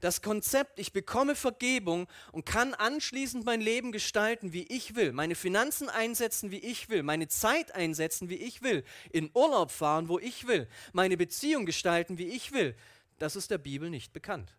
Das 0.00 0.20
Konzept, 0.20 0.78
ich 0.78 0.92
bekomme 0.92 1.34
Vergebung 1.34 2.06
und 2.32 2.44
kann 2.44 2.74
anschließend 2.74 3.46
mein 3.46 3.60
Leben 3.60 3.92
gestalten, 3.92 4.52
wie 4.52 4.64
ich 4.64 4.94
will, 4.94 5.12
meine 5.12 5.34
Finanzen 5.34 5.88
einsetzen, 5.88 6.50
wie 6.50 6.58
ich 6.58 6.90
will, 6.90 7.02
meine 7.02 7.28
Zeit 7.28 7.74
einsetzen, 7.74 8.28
wie 8.28 8.36
ich 8.36 8.62
will, 8.62 8.84
in 9.10 9.30
Urlaub 9.32 9.70
fahren, 9.70 10.08
wo 10.08 10.18
ich 10.18 10.46
will, 10.46 10.68
meine 10.92 11.16
Beziehung 11.16 11.66
gestalten, 11.66 12.18
wie 12.18 12.28
ich 12.28 12.52
will, 12.52 12.74
das 13.18 13.36
ist 13.36 13.50
der 13.50 13.58
Bibel 13.58 13.88
nicht 13.88 14.12
bekannt. 14.12 14.54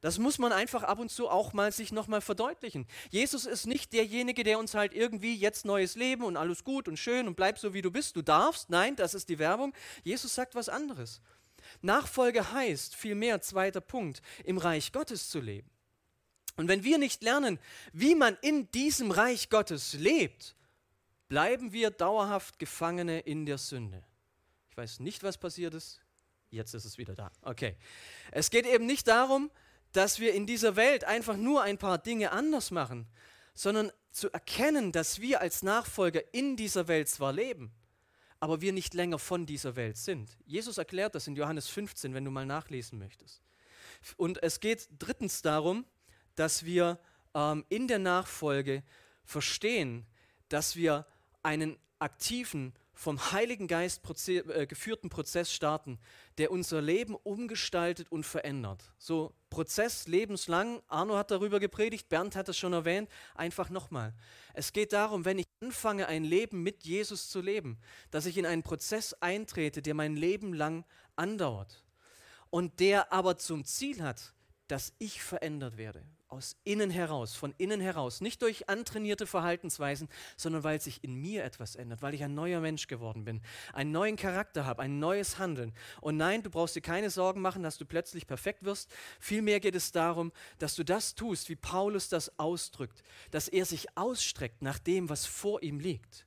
Das 0.00 0.18
muss 0.18 0.38
man 0.38 0.52
einfach 0.52 0.82
ab 0.82 0.98
und 0.98 1.10
zu 1.10 1.28
auch 1.28 1.52
mal 1.52 1.72
sich 1.72 1.92
nochmal 1.92 2.22
verdeutlichen. 2.22 2.86
Jesus 3.10 3.44
ist 3.44 3.66
nicht 3.66 3.92
derjenige, 3.92 4.44
der 4.44 4.58
uns 4.58 4.74
halt 4.74 4.94
irgendwie 4.94 5.36
jetzt 5.36 5.66
neues 5.66 5.94
Leben 5.94 6.24
und 6.24 6.38
alles 6.38 6.64
gut 6.64 6.88
und 6.88 6.98
schön 6.98 7.28
und 7.28 7.34
bleib 7.34 7.58
so 7.58 7.74
wie 7.74 7.82
du 7.82 7.90
bist, 7.90 8.16
du 8.16 8.22
darfst. 8.22 8.70
Nein, 8.70 8.96
das 8.96 9.14
ist 9.14 9.28
die 9.28 9.38
Werbung. 9.38 9.74
Jesus 10.02 10.34
sagt 10.34 10.54
was 10.54 10.70
anderes. 10.70 11.20
Nachfolge 11.82 12.52
heißt 12.52 12.96
vielmehr, 12.96 13.42
zweiter 13.42 13.82
Punkt, 13.82 14.22
im 14.44 14.56
Reich 14.56 14.92
Gottes 14.92 15.28
zu 15.28 15.38
leben. 15.38 15.70
Und 16.56 16.68
wenn 16.68 16.82
wir 16.82 16.98
nicht 16.98 17.22
lernen, 17.22 17.58
wie 17.92 18.14
man 18.14 18.36
in 18.40 18.70
diesem 18.72 19.10
Reich 19.10 19.50
Gottes 19.50 19.92
lebt, 19.94 20.56
bleiben 21.28 21.72
wir 21.72 21.90
dauerhaft 21.90 22.58
Gefangene 22.58 23.20
in 23.20 23.46
der 23.46 23.58
Sünde. 23.58 24.02
Ich 24.70 24.76
weiß 24.76 25.00
nicht, 25.00 25.22
was 25.22 25.38
passiert 25.38 25.74
ist. 25.74 26.00
Jetzt 26.50 26.74
ist 26.74 26.84
es 26.84 26.98
wieder 26.98 27.14
da. 27.14 27.30
Okay. 27.42 27.76
Es 28.32 28.50
geht 28.50 28.66
eben 28.66 28.86
nicht 28.86 29.06
darum, 29.06 29.50
dass 29.92 30.20
wir 30.20 30.34
in 30.34 30.46
dieser 30.46 30.76
Welt 30.76 31.04
einfach 31.04 31.36
nur 31.36 31.62
ein 31.62 31.78
paar 31.78 31.98
Dinge 31.98 32.32
anders 32.32 32.70
machen, 32.70 33.06
sondern 33.54 33.90
zu 34.10 34.32
erkennen, 34.32 34.92
dass 34.92 35.20
wir 35.20 35.40
als 35.40 35.62
Nachfolger 35.62 36.22
in 36.32 36.56
dieser 36.56 36.88
Welt 36.88 37.08
zwar 37.08 37.32
leben, 37.32 37.72
aber 38.38 38.60
wir 38.60 38.72
nicht 38.72 38.94
länger 38.94 39.18
von 39.18 39.46
dieser 39.46 39.76
Welt 39.76 39.96
sind. 39.96 40.36
Jesus 40.46 40.78
erklärt 40.78 41.14
das 41.14 41.26
in 41.26 41.36
Johannes 41.36 41.68
15, 41.68 42.14
wenn 42.14 42.24
du 42.24 42.30
mal 42.30 42.46
nachlesen 42.46 42.98
möchtest. 42.98 43.42
Und 44.16 44.42
es 44.42 44.60
geht 44.60 44.88
drittens 44.98 45.42
darum, 45.42 45.84
dass 46.34 46.64
wir 46.64 46.98
ähm, 47.34 47.64
in 47.68 47.86
der 47.86 47.98
Nachfolge 47.98 48.82
verstehen, 49.24 50.06
dass 50.48 50.74
wir 50.74 51.06
einen 51.42 51.78
aktiven 51.98 52.72
vom 53.00 53.32
Heiligen 53.32 53.66
Geist 53.66 54.02
Proze 54.02 54.40
äh, 54.40 54.66
geführten 54.66 55.08
Prozess 55.08 55.50
starten, 55.50 55.98
der 56.36 56.50
unser 56.50 56.82
Leben 56.82 57.14
umgestaltet 57.14 58.12
und 58.12 58.26
verändert. 58.26 58.92
So 58.98 59.32
Prozess 59.48 60.06
lebenslang. 60.06 60.82
Arno 60.86 61.16
hat 61.16 61.30
darüber 61.30 61.60
gepredigt, 61.60 62.10
Bernd 62.10 62.36
hat 62.36 62.50
es 62.50 62.58
schon 62.58 62.74
erwähnt. 62.74 63.08
Einfach 63.34 63.70
nochmal. 63.70 64.12
Es 64.52 64.74
geht 64.74 64.92
darum, 64.92 65.24
wenn 65.24 65.38
ich 65.38 65.46
anfange, 65.62 66.08
ein 66.08 66.24
Leben 66.24 66.62
mit 66.62 66.84
Jesus 66.84 67.30
zu 67.30 67.40
leben, 67.40 67.78
dass 68.10 68.26
ich 68.26 68.36
in 68.36 68.44
einen 68.44 68.62
Prozess 68.62 69.14
eintrete, 69.14 69.80
der 69.80 69.94
mein 69.94 70.14
Leben 70.14 70.52
lang 70.52 70.84
andauert 71.16 71.82
und 72.50 72.80
der 72.80 73.14
aber 73.14 73.38
zum 73.38 73.64
Ziel 73.64 74.02
hat, 74.02 74.34
dass 74.68 74.92
ich 74.98 75.22
verändert 75.22 75.78
werde 75.78 76.04
aus 76.30 76.56
innen 76.62 76.90
heraus, 76.90 77.34
von 77.34 77.52
innen 77.58 77.80
heraus, 77.80 78.20
nicht 78.20 78.42
durch 78.42 78.68
antrainierte 78.68 79.26
Verhaltensweisen, 79.26 80.08
sondern 80.36 80.62
weil 80.62 80.80
sich 80.80 81.02
in 81.02 81.14
mir 81.14 81.44
etwas 81.44 81.74
ändert, 81.74 82.02
weil 82.02 82.14
ich 82.14 82.22
ein 82.22 82.34
neuer 82.34 82.60
Mensch 82.60 82.86
geworden 82.86 83.24
bin, 83.24 83.42
einen 83.72 83.90
neuen 83.90 84.16
Charakter 84.16 84.64
habe, 84.64 84.82
ein 84.82 85.00
neues 85.00 85.38
Handeln. 85.38 85.74
Und 86.00 86.16
nein, 86.16 86.42
du 86.42 86.50
brauchst 86.50 86.76
dir 86.76 86.80
keine 86.80 87.10
Sorgen 87.10 87.40
machen, 87.40 87.64
dass 87.64 87.78
du 87.78 87.84
plötzlich 87.84 88.28
perfekt 88.28 88.64
wirst. 88.64 88.92
Vielmehr 89.18 89.58
geht 89.58 89.74
es 89.74 89.90
darum, 89.90 90.30
dass 90.58 90.76
du 90.76 90.84
das 90.84 91.16
tust, 91.16 91.48
wie 91.48 91.56
Paulus 91.56 92.08
das 92.08 92.38
ausdrückt, 92.38 93.02
dass 93.32 93.48
er 93.48 93.64
sich 93.64 93.96
ausstreckt 93.96 94.62
nach 94.62 94.78
dem, 94.78 95.08
was 95.08 95.26
vor 95.26 95.62
ihm 95.62 95.80
liegt, 95.80 96.26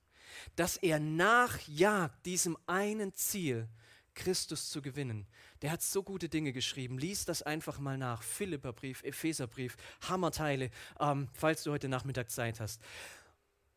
dass 0.57 0.75
er 0.75 0.99
nachjagt 0.99 2.25
diesem 2.25 2.57
einen 2.67 3.13
Ziel, 3.13 3.69
Christus 4.15 4.69
zu 4.69 4.81
gewinnen. 4.81 5.27
Der 5.61 5.71
hat 5.71 5.81
so 5.81 6.03
gute 6.03 6.29
Dinge 6.29 6.53
geschrieben. 6.53 6.97
Lies 6.97 7.25
das 7.25 7.41
einfach 7.41 7.79
mal 7.79 7.97
nach. 7.97 8.23
Philipperbrief, 8.23 9.03
Epheserbrief, 9.03 9.75
Hammerteile, 10.07 10.69
ähm, 10.99 11.29
falls 11.33 11.63
du 11.63 11.71
heute 11.71 11.89
Nachmittag 11.89 12.29
Zeit 12.29 12.59
hast. 12.59 12.81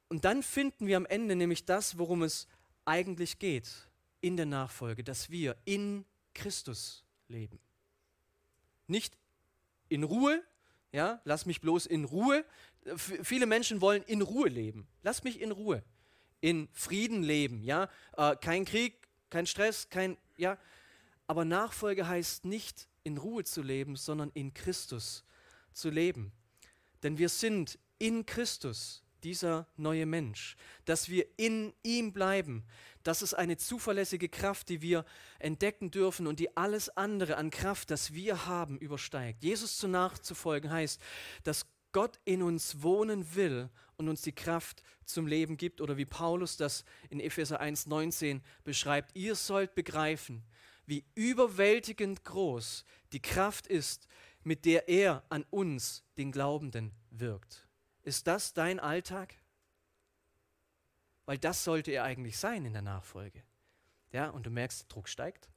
Und 0.09 0.25
dann 0.25 0.43
finden 0.43 0.87
wir 0.87 0.97
am 0.97 1.07
Ende 1.07 1.37
nämlich 1.37 1.65
das, 1.65 1.99
worum 1.99 2.23
es 2.23 2.47
eigentlich 2.85 3.39
geht 3.39 3.69
in 4.21 4.37
der 4.37 4.47
Nachfolge, 4.47 5.03
dass 5.05 5.31
wir 5.31 5.57
in 5.65 6.05
Christus 6.35 7.05
leben. 7.29 7.59
Nicht 8.87 9.17
in 9.89 10.05
Ruhe, 10.05 10.43
ja, 10.93 11.21
lass 11.25 11.47
mich 11.47 11.61
bloß 11.61 11.87
in 11.87 12.05
Ruhe. 12.05 12.45
F 12.85 13.13
viele 13.23 13.47
Menschen 13.47 13.81
wollen 13.81 14.03
in 14.05 14.23
Ruhe 14.23 14.49
leben. 14.49 14.87
Lass 15.03 15.25
mich 15.25 15.41
in 15.41 15.51
Ruhe, 15.51 15.83
in 16.41 16.69
Frieden 16.73 17.23
leben, 17.23 17.63
ja, 17.63 17.89
äh, 18.17 18.37
kein 18.37 18.65
Krieg, 18.65 19.09
kein 19.31 19.47
Stress, 19.47 19.89
kein, 19.91 20.17
ja. 20.37 20.59
Aber 21.27 21.45
Nachfolge 21.45 22.07
heißt 22.07 22.45
nicht 22.45 22.89
in 23.03 23.19
Ruhe 23.19 23.45
zu 23.45 23.63
leben, 23.63 23.97
sondern 23.97 24.31
in 24.35 24.55
Christus 24.55 25.25
zu 25.73 25.91
leben. 25.91 26.33
Denn 27.03 27.19
wir 27.19 27.29
sind 27.29 27.79
in 27.99 28.27
Christus 28.27 29.03
dieser 29.23 29.67
neue 29.77 30.07
Mensch, 30.07 30.57
dass 30.85 31.09
wir 31.09 31.27
in 31.37 31.73
ihm 31.83 32.13
bleiben. 32.13 32.65
Das 33.03 33.23
ist 33.23 33.35
eine 33.35 33.57
zuverlässige 33.57 34.29
Kraft, 34.29 34.69
die 34.69 34.83
wir 34.83 35.05
entdecken 35.39 35.91
dürfen 35.91 36.27
und 36.27 36.39
die 36.39 36.57
alles 36.57 36.89
andere 36.97 37.37
an 37.37 37.51
Kraft, 37.51 37.91
das 37.91 38.13
wir 38.13 38.47
haben, 38.47 38.79
übersteigt. 38.79 39.43
Jesus 39.43 39.79
zu 39.79 39.89
nachzufolgen 39.89 40.71
heißt, 40.71 41.01
dass 41.43 41.67
Gott 41.97 42.21
in 42.27 42.43
uns 42.43 42.83
wohnen 42.83 43.35
will 43.37 43.71
und 43.97 44.11
uns 44.11 44.21
die 44.21 44.35
Kraft 44.35 44.83
zum 45.07 45.27
Leben 45.27 45.57
gibt 45.57 45.81
oder 45.81 45.97
wie 45.97 46.05
Paulus 46.05 46.59
das 46.59 46.85
in 47.09 47.21
Epheser 47.21 47.63
1.19 47.63 48.43
beschreibt, 48.65 49.17
ihr 49.17 49.35
sollt 49.35 49.75
begreifen, 49.75 50.45
wie 50.85 51.07
überwältigend 51.15 52.23
groß 52.23 52.85
die 53.15 53.23
Kraft 53.23 53.67
ist, 53.67 54.09
mit 54.43 54.67
der 54.67 54.91
er 54.91 55.25
an 55.31 55.47
uns, 55.49 56.05
den 56.19 56.33
Glaubenden, 56.33 56.93
wirkt. 57.09 57.67
Ist 58.03 58.27
das 58.27 58.53
dein 58.53 58.79
Alltag? 58.79 59.35
Weil 61.25 61.39
das 61.39 61.65
sollte 61.65 61.93
er 61.93 62.05
eigentlich 62.05 62.37
sein 62.37 62.67
in 62.67 62.75
der 62.75 62.83
Nachfolge. 62.83 63.43
Ja, 64.13 64.29
und 64.29 64.45
du 64.45 64.51
merkst, 64.51 64.83
der 64.83 64.89
Druck 64.89 65.09
steigt. 65.09 65.49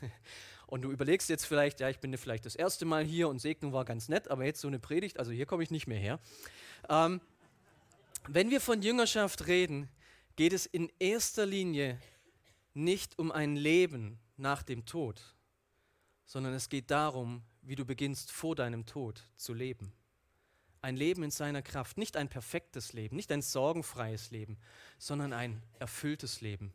und 0.68 0.82
du 0.82 0.90
überlegst 0.90 1.28
jetzt 1.30 1.46
vielleicht, 1.46 1.80
ja, 1.80 1.88
ich 1.88 1.98
bin 1.98 2.16
vielleicht 2.16 2.44
das 2.44 2.54
erste 2.54 2.84
Mal 2.84 3.04
hier 3.04 3.28
und 3.28 3.40
Segnung 3.40 3.72
war 3.72 3.84
ganz 3.84 4.08
nett, 4.08 4.28
aber 4.28 4.44
jetzt 4.44 4.60
so 4.60 4.68
eine 4.68 4.78
Predigt, 4.78 5.18
also 5.18 5.32
hier 5.32 5.46
komme 5.46 5.62
ich 5.62 5.70
nicht 5.70 5.86
mehr 5.86 5.98
her. 5.98 6.20
Ähm, 6.88 7.20
wenn 8.28 8.50
wir 8.50 8.60
von 8.60 8.82
Jüngerschaft 8.82 9.46
reden, 9.46 9.88
geht 10.36 10.52
es 10.52 10.66
in 10.66 10.92
erster 10.98 11.46
Linie 11.46 11.98
nicht 12.74 13.18
um 13.18 13.32
ein 13.32 13.56
Leben 13.56 14.18
nach 14.36 14.62
dem 14.62 14.84
Tod, 14.84 15.34
sondern 16.26 16.52
es 16.52 16.68
geht 16.68 16.90
darum, 16.90 17.42
wie 17.62 17.74
du 17.74 17.86
beginnst 17.86 18.30
vor 18.30 18.54
deinem 18.54 18.84
Tod 18.84 19.22
zu 19.36 19.54
leben. 19.54 19.92
Ein 20.82 20.96
Leben 20.96 21.22
in 21.22 21.30
seiner 21.30 21.62
Kraft, 21.62 21.96
nicht 21.96 22.16
ein 22.16 22.28
perfektes 22.28 22.92
Leben, 22.92 23.16
nicht 23.16 23.32
ein 23.32 23.42
sorgenfreies 23.42 24.30
Leben, 24.30 24.58
sondern 24.98 25.32
ein 25.32 25.62
erfülltes 25.78 26.40
Leben. 26.42 26.72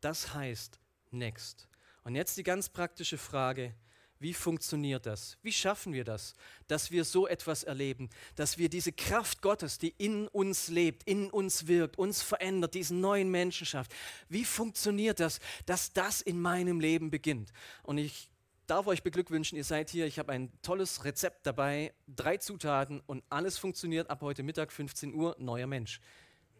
Das 0.00 0.32
heißt 0.32 0.78
Next. 1.10 1.68
Und 2.06 2.14
jetzt 2.14 2.36
die 2.36 2.44
ganz 2.44 2.68
praktische 2.68 3.18
Frage, 3.18 3.74
wie 4.20 4.32
funktioniert 4.32 5.06
das? 5.06 5.38
Wie 5.42 5.50
schaffen 5.50 5.92
wir 5.92 6.04
das, 6.04 6.34
dass 6.68 6.92
wir 6.92 7.04
so 7.04 7.26
etwas 7.26 7.64
erleben, 7.64 8.10
dass 8.36 8.58
wir 8.58 8.68
diese 8.68 8.92
Kraft 8.92 9.42
Gottes, 9.42 9.78
die 9.78 9.92
in 9.98 10.28
uns 10.28 10.68
lebt, 10.68 11.02
in 11.02 11.28
uns 11.28 11.66
wirkt, 11.66 11.98
uns 11.98 12.22
verändert, 12.22 12.74
diesen 12.74 13.00
neuen 13.00 13.28
Menschen 13.28 13.66
schafft? 13.66 13.92
Wie 14.28 14.44
funktioniert 14.44 15.18
das, 15.18 15.40
dass 15.66 15.94
das 15.94 16.20
in 16.20 16.40
meinem 16.40 16.78
Leben 16.78 17.10
beginnt? 17.10 17.52
Und 17.82 17.98
ich 17.98 18.30
darf 18.68 18.86
euch 18.86 19.02
beglückwünschen, 19.02 19.58
ihr 19.58 19.64
seid 19.64 19.90
hier. 19.90 20.06
Ich 20.06 20.20
habe 20.20 20.30
ein 20.30 20.52
tolles 20.62 21.04
Rezept 21.04 21.44
dabei, 21.44 21.92
drei 22.06 22.36
Zutaten 22.36 23.02
und 23.06 23.24
alles 23.30 23.58
funktioniert 23.58 24.10
ab 24.10 24.20
heute 24.20 24.44
Mittag 24.44 24.70
15 24.70 25.12
Uhr. 25.12 25.34
Neuer 25.40 25.66
Mensch. 25.66 26.00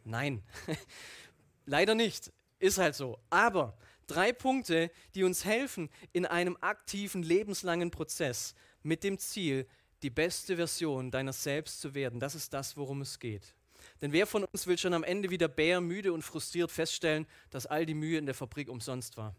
Nein, 0.02 0.42
leider 1.66 1.94
nicht. 1.94 2.32
Ist 2.58 2.78
halt 2.78 2.96
so. 2.96 3.20
Aber 3.30 3.76
drei 4.06 4.32
Punkte, 4.32 4.90
die 5.14 5.24
uns 5.24 5.44
helfen 5.44 5.90
in 6.12 6.26
einem 6.26 6.56
aktiven, 6.60 7.22
lebenslangen 7.22 7.90
Prozess 7.90 8.54
mit 8.82 9.04
dem 9.04 9.18
Ziel, 9.18 9.66
die 10.02 10.10
beste 10.10 10.56
Version 10.56 11.10
deiner 11.10 11.32
selbst 11.32 11.80
zu 11.80 11.94
werden. 11.94 12.20
Das 12.20 12.34
ist 12.34 12.52
das, 12.52 12.76
worum 12.76 13.00
es 13.00 13.18
geht. 13.18 13.54
Denn 14.00 14.12
wer 14.12 14.26
von 14.26 14.44
uns 14.44 14.66
will 14.66 14.78
schon 14.78 14.94
am 14.94 15.04
Ende 15.04 15.30
wieder 15.30 15.48
bär, 15.48 15.80
müde 15.80 16.12
und 16.12 16.22
frustriert 16.22 16.70
feststellen, 16.70 17.26
dass 17.50 17.66
all 17.66 17.86
die 17.86 17.94
Mühe 17.94 18.18
in 18.18 18.26
der 18.26 18.34
Fabrik 18.34 18.68
umsonst 18.68 19.16
war? 19.16 19.34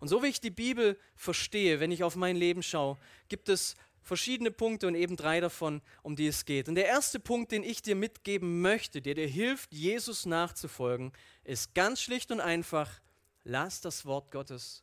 Und 0.00 0.08
so 0.08 0.22
wie 0.22 0.28
ich 0.28 0.40
die 0.40 0.50
Bibel 0.50 0.98
verstehe, 1.14 1.78
wenn 1.78 1.92
ich 1.92 2.02
auf 2.02 2.16
mein 2.16 2.34
Leben 2.34 2.62
schaue, 2.62 2.98
gibt 3.28 3.48
es 3.48 3.76
verschiedene 4.02 4.50
Punkte 4.50 4.88
und 4.88 4.96
eben 4.96 5.16
drei 5.16 5.40
davon, 5.40 5.80
um 6.02 6.16
die 6.16 6.26
es 6.26 6.44
geht. 6.44 6.68
Und 6.68 6.74
der 6.74 6.86
erste 6.86 7.20
Punkt, 7.20 7.52
den 7.52 7.62
ich 7.62 7.82
dir 7.82 7.94
mitgeben 7.94 8.60
möchte, 8.60 9.00
der 9.00 9.14
dir 9.14 9.28
hilft, 9.28 9.72
Jesus 9.72 10.26
nachzufolgen, 10.26 11.12
ist 11.44 11.74
ganz 11.74 12.00
schlicht 12.00 12.32
und 12.32 12.40
einfach, 12.40 13.00
lass 13.44 13.80
das 13.80 14.04
Wort 14.06 14.30
Gottes 14.30 14.82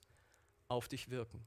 auf 0.68 0.88
dich 0.88 1.10
wirken. 1.10 1.44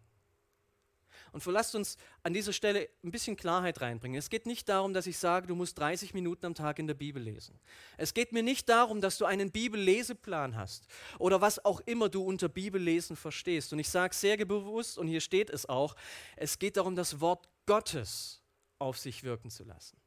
Und 1.33 1.43
lasst 1.51 1.75
uns 1.75 1.97
an 2.23 2.35
dieser 2.35 2.53
Stelle 2.53 2.89
ein 3.03 3.11
bisschen 3.11 3.37
Klarheit 3.37 3.81
reinbringen. 3.81 4.19
Es 4.19 4.29
geht 4.29 4.45
nicht 4.45 4.69
darum, 4.69 4.93
dass 4.93 5.07
ich 5.07 5.19
sage, 5.19 5.47
du 5.47 5.55
musst 5.55 5.79
30 5.79 6.13
Minuten 6.13 6.47
am 6.47 6.55
Tag 6.55 6.79
in 6.79 6.87
der 6.87 6.95
Bibel 6.95 7.23
lesen. 7.23 7.59
Es 7.97 8.13
geht 8.13 8.33
mir 8.33 8.43
nicht 8.43 8.69
darum, 8.69 9.01
dass 9.01 9.17
du 9.17 9.25
einen 9.25 9.51
Bibelleseplan 9.51 10.57
hast 10.57 10.87
oder 11.19 11.41
was 11.41 11.65
auch 11.65 11.81
immer 11.81 12.09
du 12.09 12.23
unter 12.23 12.49
Bibellesen 12.49 13.17
verstehst. 13.17 13.73
Und 13.73 13.79
ich 13.79 13.89
sage 13.89 14.15
sehr 14.15 14.37
bewusst, 14.45 14.99
und 14.99 15.09
hier 15.09 15.21
steht 15.21 15.49
es 15.49 15.67
auch, 15.67 15.97
es 16.37 16.59
geht 16.59 16.77
darum, 16.77 16.97
das 16.97 17.21
Wort 17.21 17.49
Gottes 17.65 18.43
auf 18.79 18.99
sich 18.99 19.23
wirken 19.23 19.51
zu 19.51 19.65
lassen. 19.65 20.02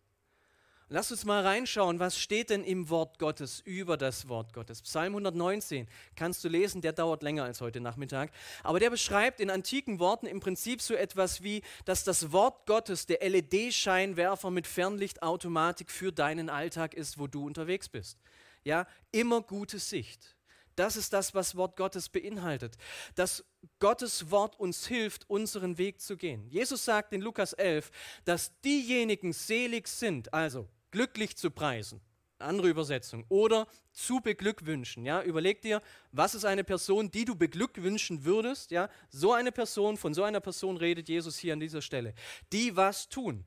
Lass 0.87 1.09
uns 1.09 1.25
mal 1.25 1.41
reinschauen, 1.43 1.99
was 1.99 2.19
steht 2.19 2.51
denn 2.51 2.63
im 2.63 2.91
Wort 2.91 3.17
Gottes 3.17 3.59
über 3.61 3.97
das 3.97 4.27
Wort 4.27 4.53
Gottes. 4.53 4.83
Psalm 4.83 5.13
119 5.13 5.87
kannst 6.15 6.43
du 6.43 6.47
lesen, 6.47 6.81
der 6.81 6.93
dauert 6.93 7.23
länger 7.23 7.43
als 7.43 7.59
heute 7.59 7.79
Nachmittag, 7.79 8.31
aber 8.61 8.79
der 8.79 8.91
beschreibt 8.91 9.39
in 9.39 9.49
antiken 9.49 9.97
Worten 9.97 10.27
im 10.27 10.41
Prinzip 10.41 10.83
so 10.83 10.93
etwas 10.93 11.41
wie, 11.41 11.63
dass 11.85 12.03
das 12.03 12.31
Wort 12.31 12.67
Gottes 12.67 13.07
der 13.07 13.27
LED-Scheinwerfer 13.27 14.51
mit 14.51 14.67
Fernlichtautomatik 14.67 15.89
für 15.89 16.11
deinen 16.11 16.51
Alltag 16.51 16.93
ist, 16.93 17.17
wo 17.17 17.25
du 17.25 17.47
unterwegs 17.47 17.89
bist. 17.89 18.19
Ja, 18.63 18.85
immer 19.11 19.41
gute 19.41 19.79
Sicht. 19.79 20.35
Das 20.75 20.97
ist 20.97 21.13
das, 21.13 21.33
was 21.33 21.55
Wort 21.55 21.77
Gottes 21.77 22.09
beinhaltet. 22.09 22.77
Dass 23.15 23.43
Gottes 23.79 24.29
Wort 24.29 24.59
uns 24.59 24.85
hilft, 24.85 25.27
unseren 25.29 25.79
Weg 25.79 25.99
zu 25.99 26.15
gehen. 26.15 26.47
Jesus 26.47 26.85
sagt 26.85 27.11
in 27.11 27.21
Lukas 27.21 27.53
11, 27.53 27.89
dass 28.23 28.59
diejenigen 28.61 29.33
selig 29.33 29.87
sind, 29.87 30.31
also 30.31 30.67
glücklich 30.95 31.35
zu 31.35 31.51
preisen. 31.51 31.99
Andere 32.39 32.69
Übersetzung. 32.69 33.25
Oder 33.27 33.67
zu 33.91 34.21
beglückwünschen. 34.21 35.05
Ja? 35.05 35.21
Überleg 35.23 35.61
dir, 35.61 35.81
was 36.13 36.35
ist 36.35 36.45
eine 36.45 36.63
Person, 36.63 37.11
die 37.11 37.25
du 37.25 37.35
beglückwünschen 37.35 38.23
würdest? 38.23 38.71
Ja? 38.71 38.89
So 39.09 39.33
eine 39.33 39.51
Person, 39.51 39.97
von 39.97 40.13
so 40.13 40.23
einer 40.23 40.39
Person 40.39 40.77
redet 40.77 41.09
Jesus 41.09 41.37
hier 41.37 41.51
an 41.51 41.59
dieser 41.59 41.81
Stelle. 41.81 42.13
Die 42.53 42.77
was 42.77 43.09
tun. 43.09 43.43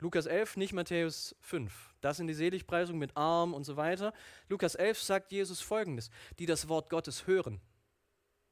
Lukas 0.00 0.26
11, 0.26 0.56
nicht 0.56 0.72
Matthäus 0.72 1.36
5. 1.40 1.94
Das 2.00 2.16
sind 2.16 2.26
die 2.26 2.34
Seligpreisungen 2.34 2.98
mit 2.98 3.16
Arm 3.16 3.54
und 3.54 3.62
so 3.62 3.76
weiter. 3.76 4.12
Lukas 4.48 4.74
11 4.74 5.00
sagt 5.00 5.30
Jesus 5.30 5.60
folgendes: 5.60 6.10
Die 6.40 6.46
das 6.46 6.68
Wort 6.68 6.90
Gottes 6.90 7.28
hören 7.28 7.60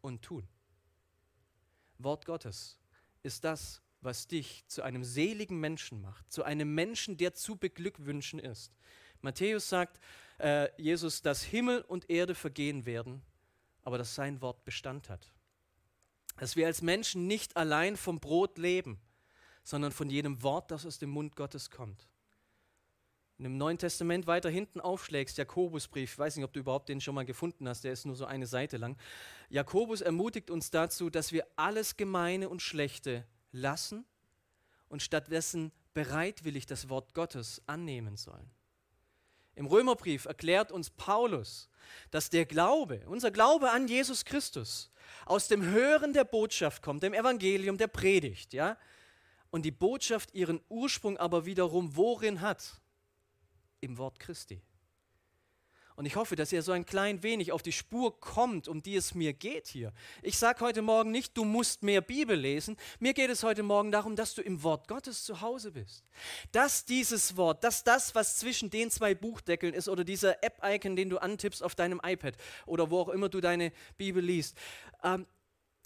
und 0.00 0.22
tun. 0.22 0.46
Wort 1.98 2.26
Gottes 2.26 2.78
ist 3.22 3.44
das, 3.44 3.82
was 4.00 4.26
dich 4.26 4.64
zu 4.66 4.82
einem 4.82 5.04
seligen 5.04 5.58
Menschen 5.58 6.00
macht, 6.00 6.30
zu 6.30 6.44
einem 6.44 6.74
Menschen, 6.74 7.16
der 7.16 7.34
zu 7.34 7.56
beglückwünschen 7.56 8.38
ist. 8.38 8.72
Matthäus 9.20 9.68
sagt 9.68 10.00
äh, 10.38 10.68
Jesus, 10.80 11.22
dass 11.22 11.42
Himmel 11.42 11.82
und 11.82 12.10
Erde 12.10 12.34
vergehen 12.34 12.86
werden, 12.86 13.22
aber 13.82 13.98
dass 13.98 14.14
sein 14.14 14.40
Wort 14.40 14.64
Bestand 14.64 15.08
hat. 15.08 15.32
Dass 16.36 16.56
wir 16.56 16.66
als 16.66 16.82
Menschen 16.82 17.26
nicht 17.26 17.56
allein 17.56 17.96
vom 17.96 18.20
Brot 18.20 18.58
leben, 18.58 19.00
sondern 19.64 19.92
von 19.92 20.10
jedem 20.10 20.42
Wort, 20.42 20.70
das 20.70 20.86
aus 20.86 20.98
dem 20.98 21.10
Mund 21.10 21.34
Gottes 21.34 21.70
kommt. 21.70 22.08
In 23.38 23.44
dem 23.44 23.58
Neuen 23.58 23.76
Testament 23.76 24.26
weiter 24.26 24.48
hinten 24.48 24.80
aufschlägst, 24.80 25.36
Jakobusbrief, 25.36 26.12
ich 26.12 26.18
weiß 26.18 26.36
nicht, 26.36 26.44
ob 26.44 26.54
du 26.54 26.60
überhaupt 26.60 26.88
den 26.88 27.02
schon 27.02 27.14
mal 27.14 27.26
gefunden 27.26 27.68
hast, 27.68 27.84
der 27.84 27.92
ist 27.92 28.06
nur 28.06 28.16
so 28.16 28.24
eine 28.24 28.46
Seite 28.46 28.78
lang. 28.78 28.96
Jakobus 29.50 30.00
ermutigt 30.00 30.50
uns 30.50 30.70
dazu, 30.70 31.10
dass 31.10 31.32
wir 31.32 31.46
alles 31.56 31.96
Gemeine 31.96 32.48
und 32.48 32.62
Schlechte 32.62 33.26
lassen 33.52 34.04
und 34.88 35.02
stattdessen 35.02 35.72
bereitwillig 35.94 36.66
das 36.66 36.88
Wort 36.88 37.14
Gottes 37.14 37.62
annehmen 37.66 38.16
sollen. 38.16 38.50
Im 39.54 39.66
Römerbrief 39.66 40.26
erklärt 40.26 40.70
uns 40.70 40.90
Paulus, 40.90 41.70
dass 42.10 42.28
der 42.28 42.44
Glaube, 42.44 43.02
unser 43.06 43.30
Glaube 43.30 43.70
an 43.70 43.88
Jesus 43.88 44.24
Christus, 44.24 44.90
aus 45.24 45.48
dem 45.48 45.62
Hören 45.62 46.12
der 46.12 46.24
Botschaft 46.24 46.82
kommt, 46.82 47.02
dem 47.02 47.14
Evangelium, 47.14 47.78
der 47.78 47.88
Predigt, 47.88 48.52
ja? 48.52 48.76
Und 49.50 49.62
die 49.62 49.70
Botschaft 49.70 50.34
ihren 50.34 50.60
Ursprung 50.68 51.16
aber 51.16 51.46
wiederum 51.46 51.96
worin 51.96 52.42
hat? 52.42 52.80
Im 53.80 53.96
Wort 53.96 54.18
Christi. 54.18 54.60
Und 55.96 56.04
ich 56.04 56.16
hoffe, 56.16 56.36
dass 56.36 56.52
ihr 56.52 56.62
so 56.62 56.72
ein 56.72 56.84
klein 56.84 57.22
wenig 57.22 57.52
auf 57.52 57.62
die 57.62 57.72
Spur 57.72 58.20
kommt, 58.20 58.68
um 58.68 58.82
die 58.82 58.96
es 58.96 59.14
mir 59.14 59.32
geht 59.32 59.66
hier. 59.66 59.92
Ich 60.22 60.36
sage 60.36 60.60
heute 60.60 60.82
Morgen 60.82 61.10
nicht, 61.10 61.36
du 61.36 61.44
musst 61.44 61.82
mehr 61.82 62.02
Bibel 62.02 62.38
lesen. 62.38 62.76
Mir 63.00 63.14
geht 63.14 63.30
es 63.30 63.42
heute 63.42 63.62
Morgen 63.62 63.90
darum, 63.90 64.14
dass 64.14 64.34
du 64.34 64.42
im 64.42 64.62
Wort 64.62 64.88
Gottes 64.88 65.24
zu 65.24 65.40
Hause 65.40 65.72
bist. 65.72 66.04
Dass 66.52 66.84
dieses 66.84 67.38
Wort, 67.38 67.64
dass 67.64 67.82
das, 67.82 68.14
was 68.14 68.36
zwischen 68.36 68.68
den 68.68 68.90
zwei 68.90 69.14
Buchdeckeln 69.14 69.72
ist 69.72 69.88
oder 69.88 70.04
dieser 70.04 70.44
App-Icon, 70.44 70.96
den 70.96 71.08
du 71.08 71.16
antippst 71.16 71.62
auf 71.62 71.74
deinem 71.74 72.00
iPad 72.04 72.36
oder 72.66 72.90
wo 72.90 73.00
auch 73.00 73.08
immer 73.08 73.30
du 73.30 73.40
deine 73.40 73.72
Bibel 73.96 74.22
liest, 74.22 74.58
ähm, 75.02 75.26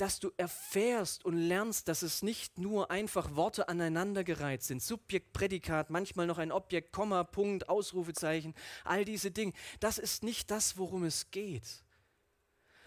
dass 0.00 0.18
du 0.18 0.30
erfährst 0.38 1.26
und 1.26 1.36
lernst, 1.36 1.86
dass 1.88 2.00
es 2.00 2.22
nicht 2.22 2.58
nur 2.58 2.90
einfach 2.90 3.36
Worte 3.36 3.68
aneinandergereiht 3.68 4.62
sind, 4.62 4.82
Subjekt, 4.82 5.34
Prädikat, 5.34 5.90
manchmal 5.90 6.26
noch 6.26 6.38
ein 6.38 6.52
Objekt, 6.52 6.92
Komma, 6.92 7.22
Punkt, 7.22 7.68
Ausrufezeichen, 7.68 8.54
all 8.84 9.04
diese 9.04 9.30
Dinge. 9.30 9.52
Das 9.78 9.98
ist 9.98 10.22
nicht 10.22 10.50
das, 10.50 10.78
worum 10.78 11.04
es 11.04 11.30
geht, 11.30 11.84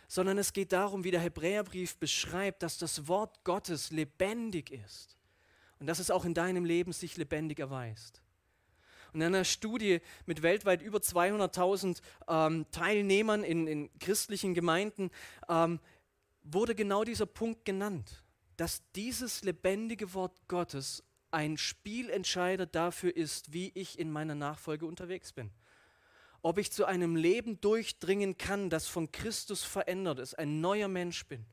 sondern 0.07 0.39
es 0.39 0.53
geht 0.53 0.71
darum, 0.71 1.03
wie 1.03 1.11
der 1.11 1.21
Hebräerbrief 1.21 1.97
beschreibt, 1.97 2.63
dass 2.63 2.79
das 2.79 3.07
Wort 3.07 3.43
Gottes 3.43 3.91
lebendig 3.91 4.71
ist 4.71 5.15
und 5.79 5.85
dass 5.85 5.99
es 5.99 6.09
auch 6.09 6.25
in 6.25 6.33
deinem 6.33 6.65
Leben 6.65 6.93
sich 6.93 7.17
lebendig 7.17 7.59
erweist. 7.59 8.23
Und 9.13 9.21
in 9.21 9.27
einer 9.27 9.43
Studie 9.43 10.01
mit 10.25 10.41
weltweit 10.41 10.81
über 10.81 10.97
200.000 10.97 12.01
ähm, 12.27 12.65
Teilnehmern 12.71 13.43
in, 13.43 13.67
in, 13.67 13.99
christlichen 13.99 14.55
Gemeinden 14.55 15.11
ähm, 15.47 15.79
wurde 16.43 16.75
genau 16.75 17.03
dieser 17.03 17.25
Punkt 17.25 17.65
genannt, 17.65 18.23
dass 18.57 18.81
dieses 18.95 19.43
lebendige 19.43 20.13
Wort 20.13 20.47
Gottes 20.47 21.03
ein 21.31 21.57
Spielentscheider 21.57 22.65
dafür 22.65 23.15
ist, 23.15 23.53
wie 23.53 23.71
ich 23.73 23.97
in 23.97 24.11
meiner 24.11 24.35
Nachfolge 24.35 24.85
unterwegs 24.85 25.33
bin. 25.33 25.51
Ob 26.41 26.57
ich 26.57 26.71
zu 26.71 26.85
einem 26.85 27.15
Leben 27.15 27.59
durchdringen 27.61 28.37
kann, 28.37 28.69
das 28.69 28.87
von 28.87 29.11
Christus 29.11 29.63
verändert 29.63 30.19
ist, 30.19 30.37
ein 30.37 30.61
neuer 30.61 30.89
Mensch 30.89 31.25
bin. 31.25 31.45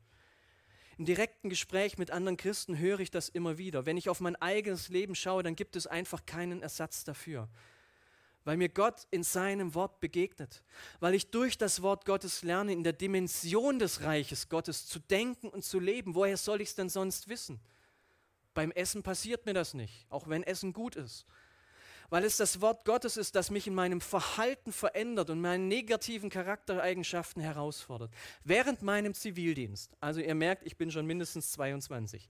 Im 0.97 1.05
direkten 1.05 1.49
Gespräch 1.49 1.97
mit 1.97 2.11
anderen 2.11 2.37
Christen 2.37 2.77
höre 2.77 2.99
ich 2.99 3.09
das 3.09 3.29
immer 3.29 3.57
wieder. 3.57 3.85
Wenn 3.85 3.97
ich 3.97 4.09
auf 4.09 4.19
mein 4.19 4.35
eigenes 4.35 4.89
Leben 4.89 5.15
schaue, 5.15 5.41
dann 5.41 5.55
gibt 5.55 5.75
es 5.75 5.87
einfach 5.87 6.25
keinen 6.25 6.61
Ersatz 6.61 7.03
dafür 7.03 7.49
weil 8.43 8.57
mir 8.57 8.69
Gott 8.69 9.07
in 9.11 9.23
seinem 9.23 9.75
Wort 9.75 9.99
begegnet, 9.99 10.63
weil 10.99 11.13
ich 11.13 11.29
durch 11.29 11.57
das 11.57 11.81
Wort 11.81 12.05
Gottes 12.05 12.43
lerne, 12.43 12.73
in 12.73 12.83
der 12.83 12.93
Dimension 12.93 13.79
des 13.79 14.01
Reiches 14.01 14.49
Gottes 14.49 14.87
zu 14.87 14.99
denken 14.99 15.49
und 15.49 15.63
zu 15.63 15.79
leben. 15.79 16.15
Woher 16.15 16.37
soll 16.37 16.61
ich 16.61 16.69
es 16.69 16.75
denn 16.75 16.89
sonst 16.89 17.27
wissen? 17.27 17.59
Beim 18.53 18.71
Essen 18.71 19.03
passiert 19.03 19.45
mir 19.45 19.53
das 19.53 19.73
nicht, 19.73 20.05
auch 20.09 20.27
wenn 20.27 20.43
Essen 20.43 20.73
gut 20.73 20.95
ist. 20.95 21.25
Weil 22.09 22.25
es 22.25 22.35
das 22.35 22.59
Wort 22.59 22.83
Gottes 22.83 23.15
ist, 23.15 23.35
das 23.35 23.51
mich 23.51 23.67
in 23.67 23.73
meinem 23.73 24.01
Verhalten 24.01 24.73
verändert 24.73 25.29
und 25.29 25.39
meine 25.39 25.63
negativen 25.63 26.29
Charaktereigenschaften 26.29 27.41
herausfordert. 27.41 28.11
Während 28.43 28.81
meinem 28.81 29.13
Zivildienst, 29.13 29.95
also 30.01 30.19
ihr 30.19 30.35
merkt, 30.35 30.65
ich 30.65 30.75
bin 30.75 30.91
schon 30.91 31.05
mindestens 31.05 31.53
22, 31.53 32.27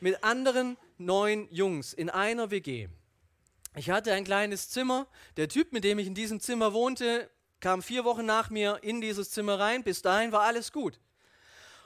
mit 0.00 0.22
anderen 0.22 0.76
neun 0.98 1.48
Jungs 1.50 1.94
in 1.94 2.10
einer 2.10 2.50
WG, 2.50 2.90
ich 3.74 3.90
hatte 3.90 4.12
ein 4.12 4.24
kleines 4.24 4.68
Zimmer. 4.68 5.06
Der 5.36 5.48
Typ, 5.48 5.72
mit 5.72 5.84
dem 5.84 5.98
ich 5.98 6.06
in 6.06 6.14
diesem 6.14 6.40
Zimmer 6.40 6.72
wohnte, 6.72 7.30
kam 7.60 7.82
vier 7.82 8.04
Wochen 8.04 8.26
nach 8.26 8.50
mir 8.50 8.80
in 8.82 9.00
dieses 9.00 9.30
Zimmer 9.30 9.58
rein. 9.58 9.84
Bis 9.84 10.02
dahin 10.02 10.32
war 10.32 10.42
alles 10.42 10.72
gut. 10.72 11.00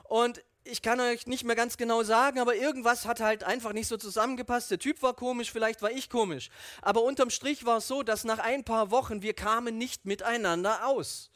Und 0.05 0.43
ich 0.65 0.83
kann 0.83 0.99
euch 0.99 1.27
nicht 1.27 1.45
mehr 1.45 1.55
ganz 1.55 1.77
genau 1.77 2.03
sagen, 2.03 2.41
aber 2.41 2.57
irgendwas 2.57 3.07
hat 3.07 3.21
halt 3.21 3.45
einfach 3.45 3.73
nicht 3.73 3.87
so 3.87 3.97
zusammengepasst. 3.97 4.71
Der 4.71 4.79
Typ 4.79 5.01
war 5.03 5.15
komisch, 5.15 5.53
vielleicht 5.53 5.81
war 5.81 5.91
ich 5.91 6.11
komisch. 6.11 6.51
Aber 6.83 7.03
unterm 7.03 7.31
Strich 7.31 7.65
war 7.65 7.79
es 7.79 7.87
so, 7.87 8.03
dass 8.03 8.25
nach 8.25 8.39
ein 8.39 8.65
paar 8.65 8.91
Wochen 8.91 9.23
wir 9.23 9.35
kamen 9.35 9.79
nicht 9.79 10.07
miteinander 10.07 10.87
aus. 10.87 11.31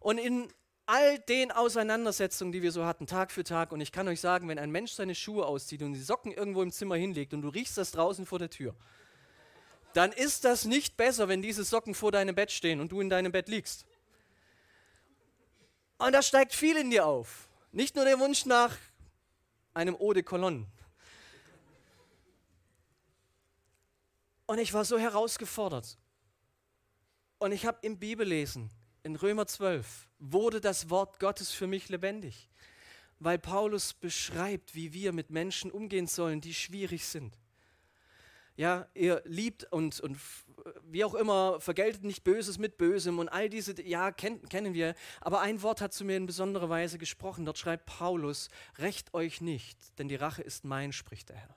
Und 0.00 0.18
in 0.18 0.52
all 0.86 1.18
den 1.20 1.50
Auseinandersetzungen, 1.50 2.52
die 2.52 2.62
wir 2.62 2.72
so 2.72 2.84
hatten, 2.84 3.06
Tag 3.06 3.30
für 3.30 3.44
Tag, 3.44 3.72
und 3.72 3.80
ich 3.80 3.92
kann 3.92 4.08
euch 4.08 4.20
sagen, 4.20 4.48
wenn 4.48 4.58
ein 4.58 4.70
Mensch 4.70 4.92
seine 4.92 5.14
Schuhe 5.14 5.46
auszieht 5.46 5.82
und 5.82 5.94
die 5.94 6.02
Socken 6.02 6.32
irgendwo 6.32 6.62
im 6.62 6.72
Zimmer 6.72 6.96
hinlegt 6.96 7.32
und 7.32 7.42
du 7.42 7.48
riechst 7.48 7.78
das 7.78 7.92
draußen 7.92 8.26
vor 8.26 8.38
der 8.38 8.50
Tür, 8.50 8.74
dann 9.94 10.12
ist 10.12 10.44
das 10.44 10.64
nicht 10.64 10.96
besser, 10.96 11.28
wenn 11.28 11.42
diese 11.42 11.64
Socken 11.64 11.94
vor 11.94 12.12
deinem 12.12 12.34
Bett 12.34 12.50
stehen 12.50 12.80
und 12.80 12.92
du 12.92 13.00
in 13.00 13.10
deinem 13.10 13.32
Bett 13.32 13.48
liegst. 13.48 13.86
Und 15.98 16.12
da 16.12 16.22
steigt 16.22 16.52
viel 16.52 16.76
in 16.76 16.90
dir 16.90 17.06
auf. 17.06 17.48
Nicht 17.70 17.94
nur 17.96 18.04
der 18.04 18.18
Wunsch 18.18 18.44
nach 18.44 18.76
einem 19.74 19.94
Eau 19.96 20.12
de 20.12 20.22
Cologne. 20.22 20.66
Und 24.46 24.58
ich 24.58 24.74
war 24.74 24.84
so 24.84 24.98
herausgefordert. 24.98 25.96
Und 27.38 27.52
ich 27.52 27.66
habe 27.66 27.78
im 27.82 27.98
Bibellesen, 27.98 28.70
in 29.02 29.16
Römer 29.16 29.46
12, 29.46 30.08
wurde 30.18 30.60
das 30.60 30.90
Wort 30.90 31.18
Gottes 31.18 31.52
für 31.52 31.66
mich 31.66 31.88
lebendig, 31.88 32.50
weil 33.18 33.38
Paulus 33.38 33.94
beschreibt, 33.94 34.74
wie 34.74 34.92
wir 34.92 35.12
mit 35.12 35.30
Menschen 35.30 35.70
umgehen 35.70 36.06
sollen, 36.06 36.40
die 36.40 36.54
schwierig 36.54 37.06
sind. 37.06 37.38
Ja, 38.56 38.86
ihr 38.94 39.22
liebt 39.24 39.64
und, 39.72 40.00
und 40.00 40.18
wie 40.84 41.04
auch 41.04 41.14
immer, 41.14 41.60
vergeltet 41.60 42.04
nicht 42.04 42.24
Böses 42.24 42.58
mit 42.58 42.76
Bösem 42.76 43.18
und 43.18 43.28
all 43.28 43.48
diese, 43.48 43.80
ja, 43.82 44.12
kenn, 44.12 44.46
kennen 44.48 44.74
wir. 44.74 44.94
Aber 45.20 45.40
ein 45.40 45.62
Wort 45.62 45.80
hat 45.80 45.92
zu 45.92 46.04
mir 46.04 46.16
in 46.16 46.26
besonderer 46.26 46.68
Weise 46.68 46.98
gesprochen. 46.98 47.44
Dort 47.44 47.58
schreibt 47.58 47.86
Paulus, 47.86 48.48
rächt 48.78 49.14
euch 49.14 49.40
nicht, 49.40 49.98
denn 49.98 50.08
die 50.08 50.16
Rache 50.16 50.42
ist 50.42 50.64
mein, 50.64 50.92
spricht 50.92 51.30
der 51.30 51.36
Herr. 51.36 51.56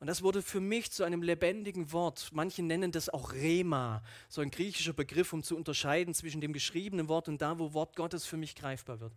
Und 0.00 0.06
das 0.06 0.22
wurde 0.22 0.40
für 0.40 0.60
mich 0.60 0.90
zu 0.90 1.04
einem 1.04 1.22
lebendigen 1.22 1.92
Wort. 1.92 2.30
Manche 2.32 2.62
nennen 2.62 2.90
das 2.90 3.10
auch 3.10 3.34
Rema, 3.34 4.02
so 4.30 4.40
ein 4.40 4.50
griechischer 4.50 4.94
Begriff, 4.94 5.34
um 5.34 5.42
zu 5.42 5.56
unterscheiden 5.56 6.14
zwischen 6.14 6.40
dem 6.40 6.54
geschriebenen 6.54 7.08
Wort 7.08 7.28
und 7.28 7.42
da, 7.42 7.58
wo 7.58 7.74
Wort 7.74 7.96
Gottes 7.96 8.24
für 8.24 8.38
mich 8.38 8.56
greifbar 8.56 9.00
wird. 9.00 9.12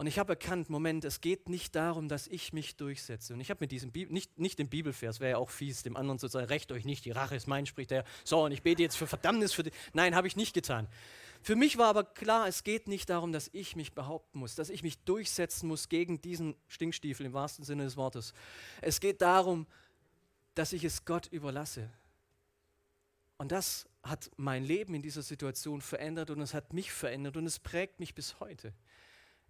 Und 0.00 0.06
ich 0.06 0.18
habe 0.18 0.32
erkannt, 0.32 0.70
Moment, 0.70 1.04
es 1.04 1.20
geht 1.20 1.50
nicht 1.50 1.76
darum, 1.76 2.08
dass 2.08 2.26
ich 2.26 2.54
mich 2.54 2.76
durchsetze. 2.76 3.34
Und 3.34 3.40
ich 3.40 3.50
habe 3.50 3.58
mit 3.60 3.70
diesem, 3.70 3.92
Bibel, 3.92 4.14
nicht, 4.14 4.38
nicht 4.38 4.58
dem 4.58 4.70
Bibelvers, 4.70 5.20
wäre 5.20 5.32
ja 5.32 5.36
auch 5.36 5.50
fies, 5.50 5.82
dem 5.82 5.94
anderen 5.94 6.18
zu 6.18 6.26
sagen, 6.26 6.46
recht 6.46 6.72
euch 6.72 6.86
nicht, 6.86 7.04
die 7.04 7.10
Rache 7.10 7.36
ist 7.36 7.46
mein, 7.46 7.66
spricht 7.66 7.90
der. 7.90 8.04
So, 8.24 8.42
und 8.42 8.52
ich 8.52 8.62
bete 8.62 8.80
jetzt 8.80 8.96
für 8.96 9.06
Verdammnis 9.06 9.52
für 9.52 9.62
die. 9.62 9.72
Nein, 9.92 10.14
habe 10.14 10.26
ich 10.26 10.36
nicht 10.36 10.54
getan. 10.54 10.88
Für 11.42 11.54
mich 11.54 11.76
war 11.76 11.88
aber 11.88 12.04
klar, 12.04 12.48
es 12.48 12.64
geht 12.64 12.88
nicht 12.88 13.10
darum, 13.10 13.30
dass 13.30 13.50
ich 13.52 13.76
mich 13.76 13.92
behaupten 13.92 14.38
muss, 14.38 14.54
dass 14.54 14.70
ich 14.70 14.82
mich 14.82 15.04
durchsetzen 15.04 15.68
muss 15.68 15.90
gegen 15.90 16.18
diesen 16.22 16.54
Stinkstiefel 16.68 17.26
im 17.26 17.34
wahrsten 17.34 17.66
Sinne 17.66 17.84
des 17.84 17.98
Wortes. 17.98 18.32
Es 18.80 19.00
geht 19.00 19.20
darum, 19.20 19.66
dass 20.54 20.72
ich 20.72 20.84
es 20.84 21.04
Gott 21.04 21.26
überlasse. 21.26 21.90
Und 23.36 23.52
das 23.52 23.86
hat 24.02 24.30
mein 24.38 24.64
Leben 24.64 24.94
in 24.94 25.02
dieser 25.02 25.20
Situation 25.20 25.82
verändert 25.82 26.30
und 26.30 26.40
es 26.40 26.54
hat 26.54 26.72
mich 26.72 26.90
verändert 26.90 27.36
und 27.36 27.44
es 27.44 27.58
prägt 27.58 28.00
mich 28.00 28.14
bis 28.14 28.40
heute. 28.40 28.72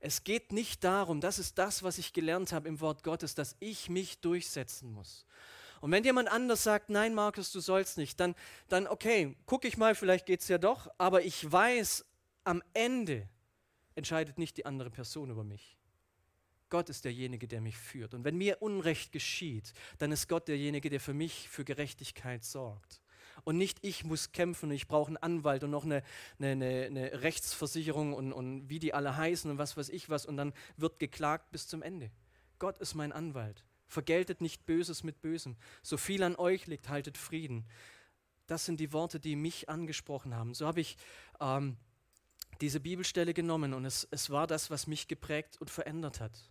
Es 0.01 0.25
geht 0.25 0.53
nicht 0.53 0.83
darum, 0.83 1.21
das 1.21 1.39
ist 1.39 1.59
das, 1.59 1.83
was 1.83 1.99
ich 1.99 2.13
gelernt 2.13 2.53
habe 2.53 2.69
im 2.69 2.81
Wort 2.81 3.03
Gottes, 3.03 3.35
dass 3.35 3.55
ich 3.61 3.91
mich 3.91 4.19
durchsetzen 4.21 4.93
muss. 4.93 5.27
Und 5.83 5.93
wenn 5.93 6.05
jemand 6.05 6.31
anders 6.31 6.63
sagt, 6.63 6.91
nein, 6.91 7.15
Markus, 7.15 7.53
du 7.53 7.61
sollst 7.61 7.99
nicht, 7.99 8.19
dann, 8.19 8.35
dann 8.69 8.87
okay, 8.87 9.37
gucke 9.47 9.69
ich 9.69 9.77
mal, 9.77 9.95
vielleicht 9.95 10.27
geht 10.27 10.41
es 10.41 10.49
ja 10.49 10.59
doch, 10.59 10.91
aber 10.99 11.23
ich 11.23 11.51
weiß, 11.51 12.05
am 12.45 12.63
Ende 12.73 13.29
entscheidet 13.95 14.39
nicht 14.39 14.57
die 14.57 14.67
andere 14.67 14.91
Person 14.91 15.31
über 15.31 15.45
mich. 15.45 15.77
Gott 16.71 16.89
ist 16.89 17.05
derjenige, 17.05 17.49
der 17.49 17.61
mich 17.61 17.77
führt. 17.77 18.15
Und 18.15 18.25
wenn 18.25 18.37
mir 18.37 18.63
Unrecht 18.63 19.13
geschieht, 19.13 19.75
dann 19.99 20.13
ist 20.13 20.29
Gott 20.29 20.49
derjenige, 20.49 20.89
der 20.89 21.01
für 21.01 21.15
mich 21.15 21.49
für 21.49 21.65
Gerechtigkeit 21.65 22.45
sorgt 22.45 23.01
und 23.45 23.57
nicht 23.57 23.79
ich 23.83 24.05
muss 24.05 24.33
kämpfen 24.33 24.71
ich 24.71 24.89
brauche 24.89 25.09
einen 25.09 25.17
Anwalt 25.17 25.65
und 25.65 25.71
noch 25.71 25.85
eine, 25.85 26.03
eine, 26.39 26.87
eine 26.87 27.23
Rechtsversicherung 27.23 28.13
und, 28.15 28.33
und 28.33 28.69
wie 28.69 28.79
die 28.79 28.95
alle 28.95 29.17
heißen 29.17 29.51
und 29.51 29.59
was 29.59 29.77
weiß 29.77 29.89
ich 29.89 30.09
was 30.09 30.27
und 30.27 30.37
dann 30.37 30.53
wird 30.77 30.99
geklagt 30.99 31.51
bis 31.51 31.67
zum 31.67 31.83
Ende. 31.83 32.11
Gott 32.59 32.79
ist 32.79 32.95
mein 32.95 33.13
Anwalt. 33.13 33.65
Vergeltet 33.89 34.41
nicht 34.41 34.67
Böses 34.67 35.03
mit 35.03 35.21
Bösem. 35.21 35.57
So 35.83 35.97
viel 35.97 36.23
an 36.23 36.37
euch 36.37 36.69
liegt, 36.69 36.89
haltet 36.89 37.19
Frieden. 37.19 37.67
Das 38.47 38.65
sind 38.65 38.79
die 38.79 38.93
Worte, 38.93 39.19
die 39.19 39.35
mich 39.35 39.69
angesprochen 39.69 40.35
haben. 40.35 40.55
So 40.55 40.67
habe 40.67 40.81
ich 40.81 40.97
ähm, 41.41 41.77
diese 42.61 42.79
Bibelstelle 42.79 43.35
genommen 43.35 43.75
und 43.75 43.85
es, 43.85 44.07
es 44.11 44.31
war 44.31 44.47
das, 44.47 44.71
was 44.71 44.87
mich 44.87 45.09
geprägt 45.09 45.61
und 45.61 45.71
verändert 45.71 46.21
hat. 46.21 46.51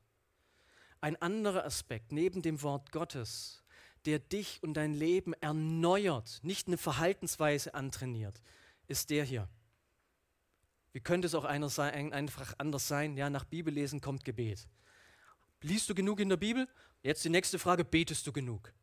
Ein 1.01 1.21
anderer 1.21 1.63
Aspekt 1.63 2.11
neben 2.11 2.41
dem 2.41 2.61
Wort 2.61 2.91
Gottes 2.91 3.63
der 4.05 4.19
dich 4.19 4.61
und 4.63 4.73
dein 4.75 4.93
Leben 4.93 5.33
erneuert, 5.33 6.39
nicht 6.43 6.67
eine 6.67 6.77
Verhaltensweise 6.77 7.73
antrainiert, 7.73 8.41
ist 8.87 9.09
der 9.09 9.23
hier. 9.23 9.47
Wie 10.91 11.01
könnte 11.01 11.27
es 11.27 11.35
auch 11.35 11.47
sein, 11.69 12.13
einfach 12.13 12.55
anders 12.57 12.87
sein? 12.87 13.15
Ja, 13.15 13.29
nach 13.29 13.45
Bibellesen 13.45 14.01
kommt 14.01 14.25
Gebet. 14.25 14.67
Liest 15.61 15.89
du 15.89 15.95
genug 15.95 16.19
in 16.19 16.29
der 16.29 16.37
Bibel? 16.37 16.67
Jetzt 17.03 17.23
die 17.23 17.29
nächste 17.29 17.59
Frage, 17.59 17.85
betest 17.85 18.25
du 18.25 18.31
genug? 18.31 18.73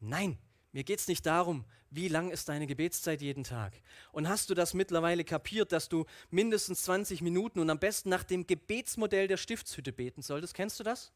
Nein, 0.00 0.38
mir 0.72 0.84
geht 0.84 0.98
es 0.98 1.08
nicht 1.08 1.24
darum, 1.24 1.64
wie 1.90 2.08
lang 2.08 2.30
ist 2.30 2.48
deine 2.48 2.66
Gebetszeit 2.66 3.22
jeden 3.22 3.44
Tag. 3.44 3.72
Und 4.12 4.28
hast 4.28 4.50
du 4.50 4.54
das 4.54 4.74
mittlerweile 4.74 5.24
kapiert, 5.24 5.72
dass 5.72 5.88
du 5.88 6.04
mindestens 6.30 6.82
20 6.82 7.22
Minuten 7.22 7.60
und 7.60 7.70
am 7.70 7.78
besten 7.78 8.10
nach 8.10 8.24
dem 8.24 8.46
Gebetsmodell 8.46 9.26
der 9.26 9.38
Stiftshütte 9.38 9.92
beten 9.92 10.22
solltest? 10.22 10.54
Kennst 10.54 10.78
du 10.78 10.84
das? 10.84 11.12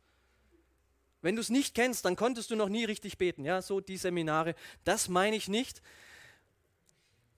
Wenn 1.22 1.36
du 1.36 1.40
es 1.40 1.48
nicht 1.48 1.74
kennst, 1.74 2.04
dann 2.04 2.16
konntest 2.16 2.50
du 2.50 2.56
noch 2.56 2.68
nie 2.68 2.84
richtig 2.84 3.16
beten. 3.16 3.44
Ja, 3.44 3.62
so 3.62 3.80
die 3.80 3.96
Seminare. 3.96 4.54
Das 4.84 5.08
meine 5.08 5.36
ich 5.36 5.48
nicht. 5.48 5.80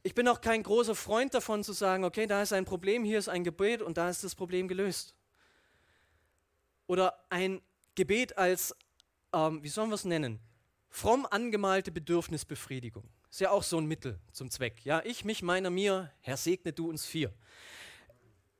Ich 0.03 0.14
bin 0.14 0.27
auch 0.27 0.40
kein 0.40 0.62
großer 0.62 0.94
Freund 0.94 1.33
davon 1.33 1.62
zu 1.62 1.73
sagen, 1.73 2.05
okay, 2.05 2.27
da 2.27 2.42
ist 2.42 2.53
ein 2.53 2.64
Problem, 2.64 3.05
hier 3.05 3.18
ist 3.18 3.29
ein 3.29 3.44
Gebet 3.44 3.81
und 3.81 3.97
da 3.97 4.11
ist 4.11 4.25
das 4.25 4.35
Problem 4.35 4.68
gelöst. 4.68 5.14
Oder 6.87 7.25
ein 7.31 7.62
Gebet 7.94 8.37
als, 8.37 8.75
ähm, 9.33 9.62
wie 9.62 9.68
sollen 9.68 9.88
wir 9.90 9.94
es 9.94 10.05
nennen, 10.05 10.40
fromm 10.90 11.27
angemalte 11.31 11.90
Bedürfnisbefriedigung. 11.90 13.09
Ist 13.31 13.40
ja 13.40 13.51
auch 13.51 13.62
so 13.62 13.79
ein 13.79 13.87
Mittel 13.87 14.20
zum 14.33 14.51
Zweck. 14.51 14.85
Ja, 14.85 15.03
ich, 15.05 15.25
mich, 15.25 15.42
meiner, 15.42 15.70
mir, 15.70 16.12
Herr 16.20 16.37
segne 16.37 16.73
du 16.73 16.88
uns 16.88 17.07
vier. 17.07 17.33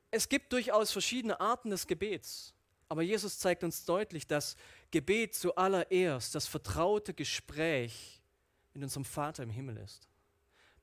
Es 0.09 0.29
gibt 0.29 0.51
durchaus 0.51 0.91
verschiedene 0.91 1.39
Arten 1.39 1.69
des 1.69 1.85
Gebets. 1.85 2.54
Aber 2.95 3.03
Jesus 3.03 3.39
zeigt 3.39 3.65
uns 3.65 3.83
deutlich, 3.83 4.25
dass 4.25 4.55
Gebet 4.89 5.35
zuallererst 5.35 6.33
das 6.33 6.47
vertraute 6.47 7.13
Gespräch 7.13 8.21
mit 8.73 8.83
unserem 8.83 9.03
Vater 9.03 9.43
im 9.43 9.49
Himmel 9.49 9.75
ist 9.75 10.07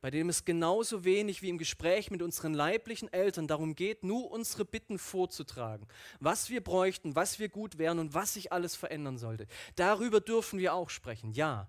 bei 0.02 0.10
dem 0.10 0.28
es 0.28 0.44
genauso 0.44 1.04
wenig 1.04 1.42
wie 1.42 1.48
im 1.48 1.58
Gespräch 1.58 2.10
mit 2.10 2.22
unseren 2.22 2.54
leiblichen 2.54 3.10
Eltern 3.12 3.46
darum 3.46 3.76
geht, 3.76 4.02
nur 4.02 4.32
unsere 4.32 4.64
Bitten 4.64 4.98
vorzutragen, 4.98 5.86
was 6.18 6.50
wir 6.50 6.60
bräuchten, 6.60 7.14
was 7.14 7.38
wir 7.38 7.48
gut 7.48 7.78
wären 7.78 8.00
und 8.00 8.12
was 8.12 8.34
sich 8.34 8.52
alles 8.52 8.74
verändern 8.74 9.16
sollte. 9.16 9.46
Darüber 9.76 10.20
dürfen 10.20 10.58
wir 10.58 10.74
auch 10.74 10.90
sprechen, 10.90 11.30
ja. 11.30 11.68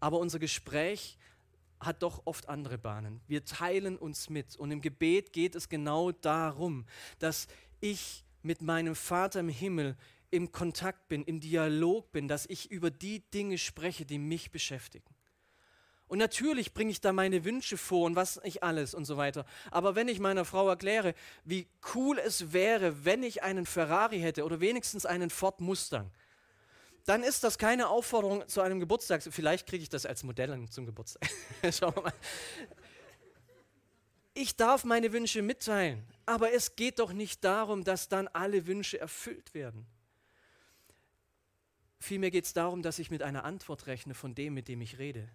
Aber 0.00 0.18
unser 0.18 0.38
Gespräch 0.38 1.18
hat 1.78 2.02
doch 2.02 2.22
oft 2.24 2.48
andere 2.48 2.78
Bahnen. 2.78 3.20
Wir 3.28 3.44
teilen 3.44 3.98
uns 3.98 4.30
mit 4.30 4.56
und 4.56 4.70
im 4.70 4.80
Gebet 4.80 5.34
geht 5.34 5.54
es 5.54 5.68
genau 5.68 6.12
darum, 6.12 6.86
dass 7.18 7.46
ich 7.80 8.24
mit 8.42 8.62
meinem 8.62 8.94
Vater 8.94 9.40
im 9.40 9.48
Himmel 9.48 9.96
im 10.30 10.52
Kontakt 10.52 11.08
bin, 11.08 11.24
im 11.24 11.40
Dialog 11.40 12.12
bin, 12.12 12.28
dass 12.28 12.46
ich 12.46 12.70
über 12.70 12.90
die 12.90 13.20
Dinge 13.30 13.58
spreche, 13.58 14.04
die 14.04 14.18
mich 14.18 14.50
beschäftigen. 14.50 15.14
Und 16.06 16.18
natürlich 16.18 16.74
bringe 16.74 16.90
ich 16.90 17.00
da 17.00 17.12
meine 17.12 17.44
Wünsche 17.44 17.76
vor 17.76 18.06
und 18.06 18.16
was 18.16 18.42
nicht 18.42 18.64
alles 18.64 18.94
und 18.94 19.04
so 19.04 19.16
weiter. 19.16 19.44
Aber 19.70 19.94
wenn 19.94 20.08
ich 20.08 20.18
meiner 20.18 20.44
Frau 20.44 20.68
erkläre, 20.68 21.14
wie 21.44 21.68
cool 21.94 22.18
es 22.18 22.52
wäre, 22.52 23.04
wenn 23.04 23.22
ich 23.22 23.44
einen 23.44 23.64
Ferrari 23.64 24.18
hätte 24.18 24.44
oder 24.44 24.60
wenigstens 24.60 25.06
einen 25.06 25.30
Ford 25.30 25.60
Mustang, 25.60 26.10
dann 27.06 27.22
ist 27.22 27.44
das 27.44 27.58
keine 27.58 27.88
Aufforderung 27.88 28.46
zu 28.48 28.60
einem 28.60 28.80
Geburtstag. 28.80 29.22
Vielleicht 29.22 29.68
kriege 29.68 29.84
ich 29.84 29.88
das 29.88 30.04
als 30.04 30.24
Modell 30.24 30.68
zum 30.68 30.84
Geburtstag. 30.84 31.28
Schauen 31.72 31.94
wir 31.94 32.02
mal. 32.02 32.12
Ich 34.34 34.56
darf 34.56 34.84
meine 34.84 35.12
Wünsche 35.12 35.42
mitteilen, 35.42 36.04
aber 36.30 36.52
es 36.52 36.76
geht 36.76 36.98
doch 36.98 37.12
nicht 37.12 37.44
darum, 37.44 37.84
dass 37.84 38.08
dann 38.08 38.28
alle 38.28 38.66
Wünsche 38.66 39.00
erfüllt 39.00 39.52
werden. 39.52 39.86
Vielmehr 41.98 42.30
geht 42.30 42.44
es 42.44 42.52
darum, 42.52 42.82
dass 42.82 42.98
ich 42.98 43.10
mit 43.10 43.22
einer 43.22 43.44
Antwort 43.44 43.86
rechne 43.86 44.14
von 44.14 44.34
dem, 44.34 44.54
mit 44.54 44.68
dem 44.68 44.80
ich 44.80 44.98
rede 44.98 45.28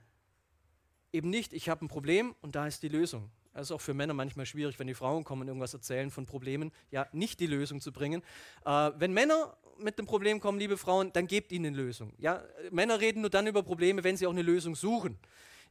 eben 1.16 1.30
nicht, 1.30 1.54
ich 1.54 1.70
habe 1.70 1.84
ein 1.86 1.88
Problem 1.88 2.36
und 2.42 2.56
da 2.56 2.68
ist 2.68 2.84
die 2.84 2.90
Lösung. 2.90 3.32
Das 3.54 3.68
ist 3.68 3.72
auch 3.72 3.80
für 3.80 3.94
Männer 3.94 4.14
manchmal 4.14 4.46
schwierig, 4.46 4.78
wenn 4.80 4.88
die 4.88 4.94
Frauen 4.94 5.24
kommen 5.24 5.44
und 5.44 5.48
irgendwas 5.48 5.74
erzählen 5.74 6.12
von 6.12 6.26
Problemen, 6.26 6.72
ja, 6.92 7.08
nicht 7.14 7.40
die 7.40 7.48
Lösung 7.48 7.80
zu 7.80 7.94
bringen. 7.94 8.22
Äh, 8.66 8.92
wenn 8.98 9.14
Männer 9.14 9.56
mit 9.80 9.98
dem 9.98 10.06
Problem 10.06 10.42
kommen, 10.42 10.60
liebe 10.60 10.78
Frauen, 10.78 11.14
dann 11.14 11.26
gebt 11.26 11.54
ihnen 11.54 11.68
eine 11.68 11.78
Lösung. 11.78 12.14
Ja, 12.18 12.44
Männer 12.70 13.00
reden 13.00 13.22
nur 13.22 13.30
dann 13.30 13.48
über 13.48 13.64
Probleme, 13.64 14.04
wenn 14.04 14.18
sie 14.18 14.28
auch 14.28 14.32
eine 14.32 14.42
Lösung 14.42 14.76
suchen. 14.76 15.18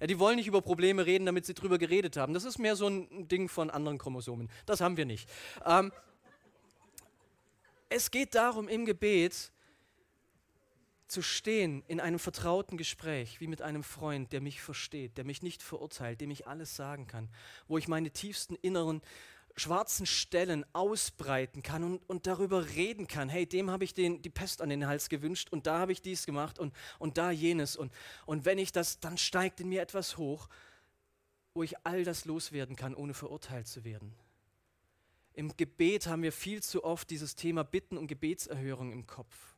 Ja, 0.01 0.07
die 0.07 0.19
wollen 0.19 0.37
nicht 0.37 0.47
über 0.47 0.61
Probleme 0.61 1.07
reden, 1.07 1.27
damit 1.27 1.47
sie 1.47 1.55
drüber 1.55 1.79
geredet 1.79 2.17
haben. 2.17 2.35
Das 2.35 2.45
ist 2.45 2.59
mehr 2.59 2.77
so 2.77 2.89
ein 2.89 3.29
Ding 3.29 3.49
von 3.49 3.71
anderen 3.71 3.99
Chromosomen. 3.99 4.51
Das 4.67 4.81
haben 4.81 4.97
wir 4.97 5.05
nicht. 5.05 5.29
Ähm, 5.65 5.93
es 7.89 8.11
geht 8.11 8.35
darum 8.35 8.69
im 8.69 8.87
Gebet, 8.87 9.53
zu 11.07 11.23
stehen 11.23 11.85
in 11.87 12.01
einem 12.01 12.19
vertrauten 12.19 12.77
Gespräch, 12.77 13.41
wie 13.41 13.47
mit 13.47 13.63
einem 13.63 13.85
Freund, 13.85 14.33
der 14.33 14.41
mich 14.41 14.61
versteht, 14.61 15.17
der 15.17 15.25
mich 15.25 15.43
nicht 15.43 15.63
verurteilt, 15.63 16.21
dem 16.21 16.31
ich 16.31 16.49
alles 16.49 16.75
sagen 16.75 17.07
kann, 17.07 17.29
wo 17.69 17.79
ich 17.79 17.89
meine 17.89 18.11
tiefsten 18.11 18.57
inneren 18.57 19.01
schwarzen 19.57 20.07
Stellen 20.07 20.65
ausbreiten 20.73 21.63
kann 21.63 21.85
und, 21.85 22.09
und 22.09 22.27
darüber 22.27 22.71
reden 22.71 23.07
kann. 23.07 23.29
Hey, 23.29 23.47
dem 23.47 23.71
habe 23.71 23.85
ich 23.85 23.95
den, 23.95 24.21
die 24.23 24.31
Pest 24.31 24.61
an 24.61 24.69
den 24.69 24.87
Hals 24.87 25.09
gewünscht 25.09 25.51
und 25.51 25.67
da 25.67 25.79
habe 25.79 25.93
ich 25.93 26.03
dies 26.03 26.27
gemacht 26.27 26.59
und, 26.59 26.75
und 26.99 27.19
da 27.19 27.31
jenes. 27.31 27.77
Und, 27.77 27.93
und 28.27 28.45
wenn 28.45 28.59
ich 28.59 28.73
das, 28.73 29.01
dann 29.01 29.17
steigt 29.17 29.61
in 29.61 29.69
mir 29.69 29.83
etwas 29.83 30.19
hoch, 30.19 30.49
wo 31.55 31.63
ich 31.63 31.75
all 31.87 32.03
das 32.05 32.25
loswerden 32.25 32.75
kann, 32.75 32.95
ohne 32.95 33.15
verurteilt 33.15 33.69
zu 33.69 33.85
werden. 33.85 34.15
Im 35.35 35.57
Gebet 35.57 36.07
haben 36.07 36.23
wir 36.23 36.33
viel 36.33 36.63
zu 36.63 36.85
oft 36.85 37.11
dieses 37.11 37.35
Thema 37.35 37.65
Bitten 37.65 37.97
und 37.97 38.07
Gebetserhörung 38.07 38.93
im 38.93 39.07
Kopf. 39.07 39.54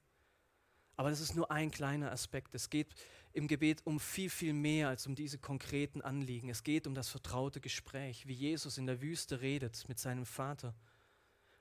Aber 0.97 1.11
das 1.11 1.21
ist 1.21 1.37
nur 1.37 1.51
ein 1.51 1.71
kleiner 1.71 2.11
Aspekt. 2.11 2.55
Es 2.55 2.71
geht 2.71 2.89
im 3.33 3.49
Gebet 3.49 3.83
um 3.85 4.01
viel, 4.01 4.31
viel 4.31 4.55
mehr 4.55 4.89
als 4.89 5.07
um 5.07 5.15
diese 5.15 5.39
konkreten 5.39 6.01
Anliegen. 6.01 6.49
Es 6.49 6.65
geht 6.65 6.87
um 6.87 6.95
das 6.95 7.11
vertraute 7.11 7.61
Gespräch, 7.61 8.27
wie 8.27 8.33
Jesus 8.33 8.79
in 8.79 8.87
der 8.87 9.03
Wüste 9.03 9.43
redet 9.43 9.87
mit 9.89 9.99
seinem 9.99 10.25
Vater, 10.25 10.75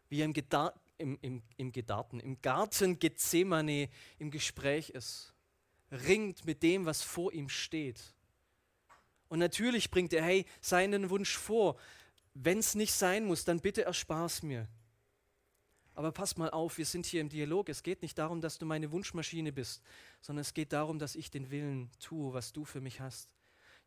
wie 0.07 0.21
er 0.21 0.25
im, 0.25 0.33
Gedar 0.33 0.73
im, 0.97 1.17
im, 1.21 1.43
im, 1.57 1.73
Gedarten, 1.73 2.21
im 2.21 2.41
Garten 2.41 2.97
Gethsemane 2.97 3.89
im 4.19 4.31
Gespräch 4.31 4.91
ist, 4.91 5.33
ringt 5.91 6.45
mit 6.45 6.63
dem, 6.63 6.85
was 6.85 7.01
vor 7.01 7.33
ihm 7.33 7.49
steht. 7.49 8.01
Und 9.27 9.39
natürlich 9.39 9.91
bringt 9.91 10.13
er, 10.13 10.23
hey, 10.23 10.45
seinen 10.61 11.09
Wunsch 11.09 11.35
vor. 11.35 11.77
Wenn 12.33 12.59
es 12.59 12.75
nicht 12.75 12.93
sein 12.93 13.25
muss, 13.25 13.43
dann 13.43 13.59
bitte 13.59 13.83
erspar's 13.83 14.43
mir. 14.43 14.69
Aber 15.95 16.12
pass 16.12 16.36
mal 16.36 16.49
auf, 16.49 16.77
wir 16.77 16.86
sind 16.86 17.05
hier 17.05 17.21
im 17.21 17.29
Dialog. 17.29 17.69
Es 17.69 17.81
geht 17.81 18.01
nicht 18.01 18.17
darum, 18.17 18.41
dass 18.41 18.58
du 18.58 18.65
meine 18.65 18.91
Wunschmaschine 18.91 19.53
bist, 19.53 19.81
sondern 20.21 20.41
es 20.41 20.53
geht 20.53 20.73
darum, 20.73 20.99
dass 20.99 21.15
ich 21.15 21.31
den 21.31 21.49
Willen 21.49 21.89
tue, 21.99 22.34
was 22.34 22.51
du 22.51 22.65
für 22.65 22.81
mich 22.81 22.99
hast. 22.99 23.29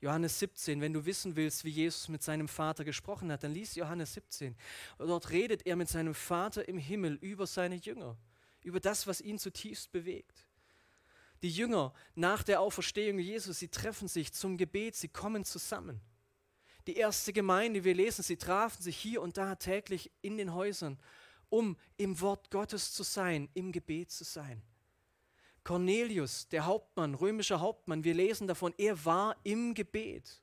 Johannes 0.01 0.39
17, 0.39 0.81
wenn 0.81 0.93
du 0.93 1.05
wissen 1.05 1.37
willst, 1.37 1.65
wie 1.65 1.71
Jesus 1.71 2.09
mit 2.09 2.23
seinem 2.23 2.49
Vater 2.49 2.85
gesprochen 2.85 3.31
hat, 3.31 3.43
dann 3.43 3.53
lies 3.53 3.75
Johannes 3.75 4.15
17. 4.15 4.57
Dort 4.99 5.31
redet 5.31 5.67
er 5.67 5.77
mit 5.77 5.89
seinem 5.89 6.15
Vater 6.15 6.67
im 6.67 6.79
Himmel 6.79 7.19
über 7.21 7.47
seine 7.47 7.75
Jünger, 7.75 8.17
über 8.63 8.81
das, 8.81 9.07
was 9.07 9.21
ihn 9.21 9.39
zutiefst 9.39 9.93
bewegt. 9.93 10.47
Die 11.43 11.51
Jünger 11.51 11.93
nach 12.15 12.43
der 12.43 12.61
Auferstehung 12.61 13.19
Jesus, 13.19 13.59
sie 13.59 13.69
treffen 13.69 14.09
sich 14.09 14.33
zum 14.33 14.57
Gebet, 14.57 14.97
sie 14.97 15.09
kommen 15.09 15.45
zusammen. 15.45 16.01
Die 16.87 16.97
erste 16.97 17.33
Gemeinde, 17.33 17.85
wir 17.85 17.95
lesen, 17.95 18.23
sie 18.23 18.39
trafen 18.39 18.83
sich 18.83 18.97
hier 18.97 19.21
und 19.21 19.37
da 19.37 19.57
täglich 19.57 20.11
in 20.23 20.39
den 20.39 20.55
Häusern 20.55 20.99
um 21.51 21.77
im 21.97 22.21
Wort 22.21 22.51
Gottes 22.51 22.93
zu 22.93 23.03
sein, 23.03 23.49
im 23.55 23.73
Gebet 23.73 24.11
zu 24.11 24.25
sein. 24.25 24.63
Cornelius, 25.65 26.49
der 26.49 26.67
Hauptmann, 26.67 27.15
römischer 27.15 27.61
Hauptmann, 27.61 28.05
wir 28.05 28.15
lesen 28.15 28.47
davon, 28.47 28.73
er 28.79 29.05
war 29.05 29.37
im 29.45 29.75
Gebet. 29.75 30.43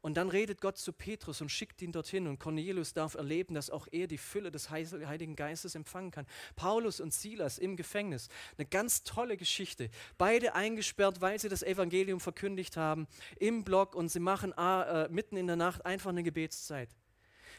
Und 0.00 0.16
dann 0.16 0.28
redet 0.28 0.60
Gott 0.60 0.78
zu 0.78 0.92
Petrus 0.92 1.40
und 1.40 1.48
schickt 1.48 1.80
ihn 1.80 1.92
dorthin 1.92 2.26
und 2.26 2.40
Cornelius 2.40 2.92
darf 2.92 3.14
erleben, 3.14 3.54
dass 3.54 3.70
auch 3.70 3.86
er 3.92 4.08
die 4.08 4.18
Fülle 4.18 4.50
des 4.50 4.68
Heiligen 4.68 5.36
Geistes 5.36 5.76
empfangen 5.76 6.10
kann. 6.10 6.26
Paulus 6.56 6.98
und 6.98 7.14
Silas 7.14 7.58
im 7.58 7.76
Gefängnis, 7.76 8.28
eine 8.58 8.66
ganz 8.66 9.04
tolle 9.04 9.36
Geschichte. 9.36 9.90
Beide 10.18 10.56
eingesperrt, 10.56 11.20
weil 11.20 11.38
sie 11.38 11.48
das 11.48 11.62
Evangelium 11.62 12.18
verkündigt 12.18 12.76
haben, 12.76 13.06
im 13.38 13.62
Block 13.62 13.94
und 13.94 14.08
sie 14.08 14.18
machen 14.18 14.52
äh, 14.56 15.08
mitten 15.08 15.36
in 15.36 15.46
der 15.46 15.56
Nacht 15.56 15.86
einfach 15.86 16.10
eine 16.10 16.24
Gebetszeit 16.24 16.88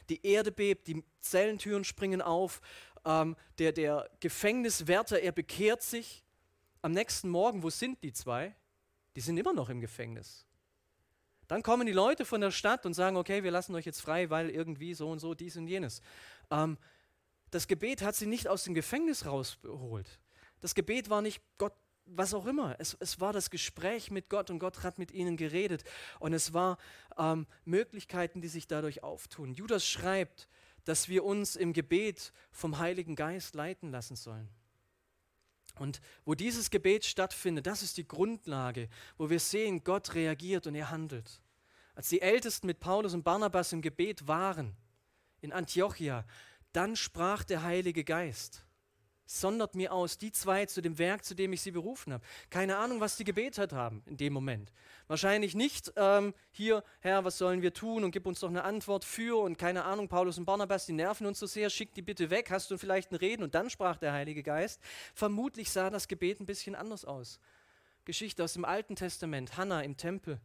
die 0.09 0.25
Erde 0.25 0.51
bebt, 0.51 0.87
die 0.87 1.03
Zellentüren 1.19 1.83
springen 1.83 2.21
auf, 2.21 2.61
ähm, 3.05 3.35
der, 3.59 3.71
der 3.71 4.09
Gefängniswärter, 4.19 5.19
er 5.19 5.31
bekehrt 5.31 5.81
sich. 5.81 6.23
Am 6.81 6.91
nächsten 6.91 7.29
Morgen, 7.29 7.63
wo 7.63 7.69
sind 7.69 8.03
die 8.03 8.13
zwei? 8.13 8.55
Die 9.15 9.21
sind 9.21 9.37
immer 9.37 9.53
noch 9.53 9.69
im 9.69 9.79
Gefängnis. 9.79 10.45
Dann 11.47 11.61
kommen 11.61 11.85
die 11.85 11.93
Leute 11.93 12.25
von 12.25 12.41
der 12.41 12.51
Stadt 12.51 12.85
und 12.85 12.93
sagen, 12.93 13.17
okay, 13.17 13.43
wir 13.43 13.51
lassen 13.51 13.75
euch 13.75 13.85
jetzt 13.85 14.01
frei, 14.01 14.29
weil 14.29 14.49
irgendwie 14.49 14.93
so 14.93 15.09
und 15.09 15.19
so, 15.19 15.33
dies 15.33 15.55
und 15.57 15.67
jenes. 15.67 16.01
Ähm, 16.49 16.77
das 17.51 17.67
Gebet 17.67 18.01
hat 18.01 18.15
sie 18.15 18.25
nicht 18.25 18.47
aus 18.47 18.63
dem 18.63 18.73
Gefängnis 18.73 19.25
rausgeholt. 19.25 20.19
Das 20.61 20.73
Gebet 20.73 21.09
war 21.09 21.21
nicht, 21.21 21.41
Gott, 21.57 21.73
was 22.05 22.33
auch 22.33 22.45
immer. 22.45 22.75
Es, 22.79 22.95
es 22.99 23.19
war 23.19 23.33
das 23.33 23.49
Gespräch 23.49 24.11
mit 24.11 24.29
Gott 24.29 24.49
und 24.49 24.59
Gott 24.59 24.83
hat 24.83 24.99
mit 24.99 25.11
ihnen 25.11 25.37
geredet. 25.37 25.83
Und 26.19 26.33
es 26.33 26.53
war 26.53 26.77
ähm, 27.17 27.47
Möglichkeiten, 27.65 28.41
die 28.41 28.47
sich 28.47 28.67
dadurch 28.67 29.03
auftun. 29.03 29.53
Judas 29.53 29.85
schreibt, 29.85 30.47
dass 30.85 31.07
wir 31.07 31.23
uns 31.23 31.55
im 31.55 31.73
Gebet 31.73 32.33
vom 32.51 32.79
Heiligen 32.79 33.15
Geist 33.15 33.55
leiten 33.55 33.91
lassen 33.91 34.15
sollen. 34.15 34.49
Und 35.79 36.01
wo 36.23 36.35
dieses 36.35 36.69
Gebet 36.69 37.05
stattfindet, 37.05 37.65
das 37.65 37.81
ist 37.81 37.97
die 37.97 38.07
Grundlage, 38.07 38.89
wo 39.17 39.29
wir 39.29 39.39
sehen, 39.39 39.83
Gott 39.83 40.13
reagiert 40.13 40.67
und 40.67 40.75
er 40.75 40.91
handelt. 40.91 41.41
Als 41.95 42.09
die 42.09 42.21
Ältesten 42.21 42.67
mit 42.67 42.79
Paulus 42.79 43.13
und 43.13 43.23
Barnabas 43.23 43.71
im 43.71 43.81
Gebet 43.81 44.27
waren, 44.27 44.75
in 45.41 45.51
Antiochia, 45.51 46.25
dann 46.73 46.95
sprach 46.95 47.43
der 47.43 47.63
Heilige 47.63 48.03
Geist 48.03 48.65
sondert 49.25 49.75
mir 49.75 49.93
aus, 49.93 50.17
die 50.17 50.31
zwei 50.31 50.65
zu 50.65 50.81
dem 50.81 50.97
Werk, 50.97 51.23
zu 51.23 51.35
dem 51.35 51.53
ich 51.53 51.61
sie 51.61 51.71
berufen 51.71 52.13
habe. 52.13 52.23
Keine 52.49 52.77
Ahnung, 52.77 52.99
was 52.99 53.15
die 53.15 53.23
gebetet 53.23 53.73
haben 53.73 54.03
in 54.05 54.17
dem 54.17 54.33
Moment. 54.33 54.71
Wahrscheinlich 55.07 55.55
nicht 55.55 55.93
ähm, 55.95 56.33
hier, 56.51 56.83
Herr, 56.99 57.23
was 57.23 57.37
sollen 57.37 57.61
wir 57.61 57.73
tun 57.73 58.03
und 58.03 58.11
gib 58.11 58.25
uns 58.25 58.39
doch 58.39 58.49
eine 58.49 58.63
Antwort 58.63 59.05
für 59.05 59.41
und 59.41 59.57
keine 59.57 59.85
Ahnung, 59.85 60.07
Paulus 60.07 60.37
und 60.37 60.45
Barnabas, 60.45 60.85
die 60.85 60.93
nerven 60.93 61.25
uns 61.25 61.39
so 61.39 61.45
sehr, 61.45 61.69
schick 61.69 61.93
die 61.93 62.01
bitte 62.01 62.29
weg, 62.29 62.51
hast 62.51 62.69
du 62.71 62.77
vielleicht 62.77 63.11
ein 63.11 63.15
Reden 63.15 63.43
und 63.43 63.55
dann 63.55 63.69
sprach 63.69 63.97
der 63.97 64.13
Heilige 64.13 64.43
Geist. 64.43 64.81
Vermutlich 65.13 65.71
sah 65.71 65.89
das 65.89 66.07
Gebet 66.07 66.39
ein 66.39 66.45
bisschen 66.45 66.75
anders 66.75 67.05
aus. 67.05 67.39
Geschichte 68.05 68.43
aus 68.43 68.53
dem 68.53 68.65
Alten 68.65 68.95
Testament, 68.95 69.57
Hannah 69.57 69.81
im 69.81 69.95
Tempel, 69.95 70.39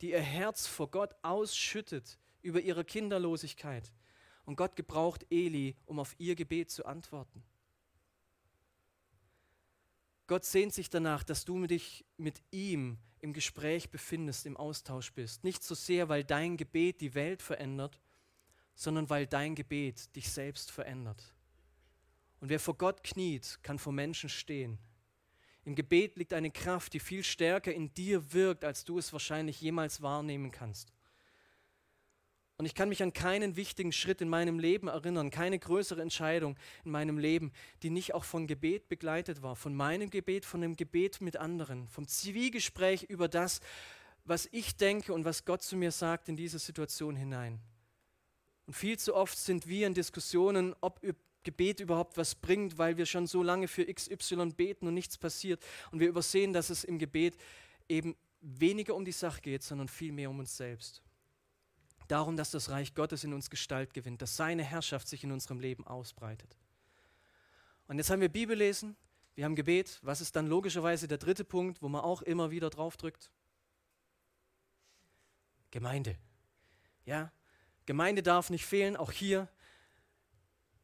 die 0.00 0.10
ihr 0.10 0.20
Herz 0.20 0.66
vor 0.66 0.90
Gott 0.90 1.14
ausschüttet 1.22 2.18
über 2.42 2.60
ihre 2.60 2.84
Kinderlosigkeit. 2.84 3.92
Und 4.44 4.56
Gott 4.56 4.76
gebraucht 4.76 5.26
Eli, 5.30 5.76
um 5.86 5.98
auf 5.98 6.14
ihr 6.18 6.36
Gebet 6.36 6.70
zu 6.70 6.84
antworten. 6.86 7.42
Gott 10.26 10.44
sehnt 10.44 10.74
sich 10.74 10.90
danach, 10.90 11.22
dass 11.22 11.44
du 11.44 11.66
dich 11.66 12.04
mit 12.16 12.42
ihm 12.50 12.98
im 13.20 13.32
Gespräch 13.32 13.90
befindest, 13.90 14.46
im 14.46 14.56
Austausch 14.56 15.12
bist. 15.12 15.44
Nicht 15.44 15.62
so 15.62 15.74
sehr, 15.74 16.08
weil 16.08 16.24
dein 16.24 16.56
Gebet 16.56 17.00
die 17.00 17.14
Welt 17.14 17.42
verändert, 17.42 18.00
sondern 18.74 19.08
weil 19.08 19.26
dein 19.26 19.54
Gebet 19.54 20.14
dich 20.16 20.30
selbst 20.30 20.70
verändert. 20.70 21.34
Und 22.40 22.48
wer 22.48 22.60
vor 22.60 22.76
Gott 22.76 23.02
kniet, 23.02 23.58
kann 23.62 23.78
vor 23.78 23.92
Menschen 23.92 24.28
stehen. 24.28 24.78
Im 25.64 25.74
Gebet 25.74 26.16
liegt 26.16 26.32
eine 26.32 26.50
Kraft, 26.50 26.92
die 26.92 27.00
viel 27.00 27.24
stärker 27.24 27.72
in 27.72 27.92
dir 27.94 28.32
wirkt, 28.32 28.64
als 28.64 28.84
du 28.84 28.98
es 28.98 29.12
wahrscheinlich 29.12 29.60
jemals 29.60 30.02
wahrnehmen 30.02 30.50
kannst. 30.50 30.92
Und 32.58 32.64
ich 32.64 32.74
kann 32.74 32.88
mich 32.88 33.02
an 33.02 33.12
keinen 33.12 33.56
wichtigen 33.56 33.92
Schritt 33.92 34.22
in 34.22 34.30
meinem 34.30 34.58
Leben 34.58 34.88
erinnern, 34.88 35.30
keine 35.30 35.58
größere 35.58 36.00
Entscheidung 36.00 36.56
in 36.84 36.90
meinem 36.90 37.18
Leben, 37.18 37.52
die 37.82 37.90
nicht 37.90 38.14
auch 38.14 38.24
von 38.24 38.46
Gebet 38.46 38.88
begleitet 38.88 39.42
war. 39.42 39.56
Von 39.56 39.74
meinem 39.74 40.08
Gebet, 40.08 40.46
von 40.46 40.62
dem 40.62 40.74
Gebet 40.74 41.20
mit 41.20 41.36
anderen, 41.36 41.86
vom 41.88 42.08
Zwiegespräch 42.08 43.02
über 43.04 43.28
das, 43.28 43.60
was 44.24 44.48
ich 44.52 44.76
denke 44.76 45.12
und 45.12 45.26
was 45.26 45.44
Gott 45.44 45.62
zu 45.62 45.76
mir 45.76 45.92
sagt 45.92 46.30
in 46.30 46.36
diese 46.36 46.58
Situation 46.58 47.14
hinein. 47.14 47.60
Und 48.66 48.74
viel 48.74 48.98
zu 48.98 49.14
oft 49.14 49.36
sind 49.36 49.68
wir 49.68 49.86
in 49.86 49.94
Diskussionen, 49.94 50.74
ob 50.80 51.00
Gebet 51.42 51.78
überhaupt 51.78 52.16
was 52.16 52.34
bringt, 52.34 52.78
weil 52.78 52.96
wir 52.96 53.06
schon 53.06 53.26
so 53.26 53.42
lange 53.42 53.68
für 53.68 53.84
XY 53.84 54.52
beten 54.56 54.88
und 54.88 54.94
nichts 54.94 55.18
passiert. 55.18 55.62
Und 55.92 56.00
wir 56.00 56.08
übersehen, 56.08 56.52
dass 56.52 56.70
es 56.70 56.84
im 56.84 56.98
Gebet 56.98 57.36
eben 57.88 58.16
weniger 58.40 58.94
um 58.94 59.04
die 59.04 59.12
Sache 59.12 59.42
geht, 59.42 59.62
sondern 59.62 59.88
viel 59.88 60.10
mehr 60.10 60.30
um 60.30 60.38
uns 60.40 60.56
selbst. 60.56 61.02
Darum, 62.08 62.36
dass 62.36 62.50
das 62.50 62.70
Reich 62.70 62.94
Gottes 62.94 63.24
in 63.24 63.32
uns 63.32 63.50
Gestalt 63.50 63.94
gewinnt, 63.94 64.22
dass 64.22 64.36
seine 64.36 64.62
Herrschaft 64.62 65.08
sich 65.08 65.24
in 65.24 65.32
unserem 65.32 65.60
Leben 65.60 65.86
ausbreitet. 65.86 66.56
Und 67.88 67.98
jetzt 67.98 68.10
haben 68.10 68.20
wir 68.20 68.28
Bibel 68.28 68.56
lesen, 68.56 68.96
wir 69.34 69.44
haben 69.44 69.54
Gebet. 69.54 69.98
Was 70.02 70.20
ist 70.20 70.34
dann 70.34 70.46
logischerweise 70.46 71.08
der 71.08 71.18
dritte 71.18 71.44
Punkt, 71.44 71.82
wo 71.82 71.88
man 71.88 72.00
auch 72.00 72.22
immer 72.22 72.50
wieder 72.50 72.70
drauf 72.70 72.96
drückt? 72.96 73.30
Gemeinde. 75.70 76.16
Ja, 77.04 77.30
Gemeinde 77.84 78.22
darf 78.22 78.50
nicht 78.50 78.64
fehlen, 78.64 78.96
auch 78.96 79.12
hier. 79.12 79.48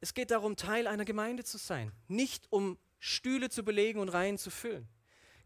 Es 0.01 0.15
geht 0.15 0.31
darum, 0.31 0.57
Teil 0.57 0.87
einer 0.87 1.05
Gemeinde 1.05 1.45
zu 1.45 1.59
sein, 1.59 1.93
nicht 2.09 2.47
um 2.51 2.79
Stühle 2.99 3.49
zu 3.51 3.65
belegen 3.65 4.01
und 4.01 4.09
Reihen 4.09 4.39
zu 4.39 4.51
füllen. 4.51 4.89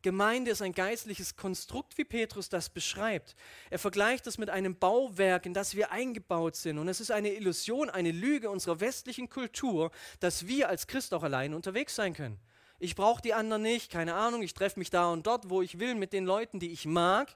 Gemeinde 0.07 0.53
ist 0.53 0.63
ein 0.63 0.73
geistliches 0.73 1.35
Konstrukt, 1.35 1.99
wie 1.99 2.05
Petrus 2.05 2.49
das 2.49 2.69
beschreibt. 2.69 3.35
Er 3.71 3.81
vergleicht 3.81 4.29
es 4.29 4.39
mit 4.39 4.51
einem 4.51 4.77
Bauwerk, 4.79 5.47
in 5.47 5.53
das 5.53 5.75
wir 5.75 5.91
eingebaut 5.91 6.55
sind. 6.55 6.79
Und 6.79 6.87
es 6.87 7.01
ist 7.01 7.11
eine 7.11 7.31
Illusion, 7.31 7.91
eine 7.91 8.13
Lüge 8.13 8.49
unserer 8.49 8.79
westlichen 8.79 9.29
Kultur, 9.29 9.91
dass 10.21 10.47
wir 10.47 10.69
als 10.69 10.87
Christ 10.87 11.13
auch 11.13 11.25
allein 11.25 11.55
unterwegs 11.55 11.97
sein 11.97 12.15
können. 12.15 12.39
Ich 12.79 12.95
brauche 12.95 13.21
die 13.21 13.35
anderen 13.35 13.63
nicht, 13.63 13.91
keine 13.91 14.15
Ahnung, 14.15 14.43
ich 14.43 14.55
treffe 14.55 14.79
mich 14.79 14.91
da 14.91 15.11
und 15.11 15.27
dort, 15.27 15.51
wo 15.51 15.61
ich 15.61 15.81
will, 15.81 15.97
mit 15.97 16.13
den 16.13 16.25
Leuten, 16.25 16.61
die 16.61 16.71
ich 16.71 16.87
mag 16.87 17.35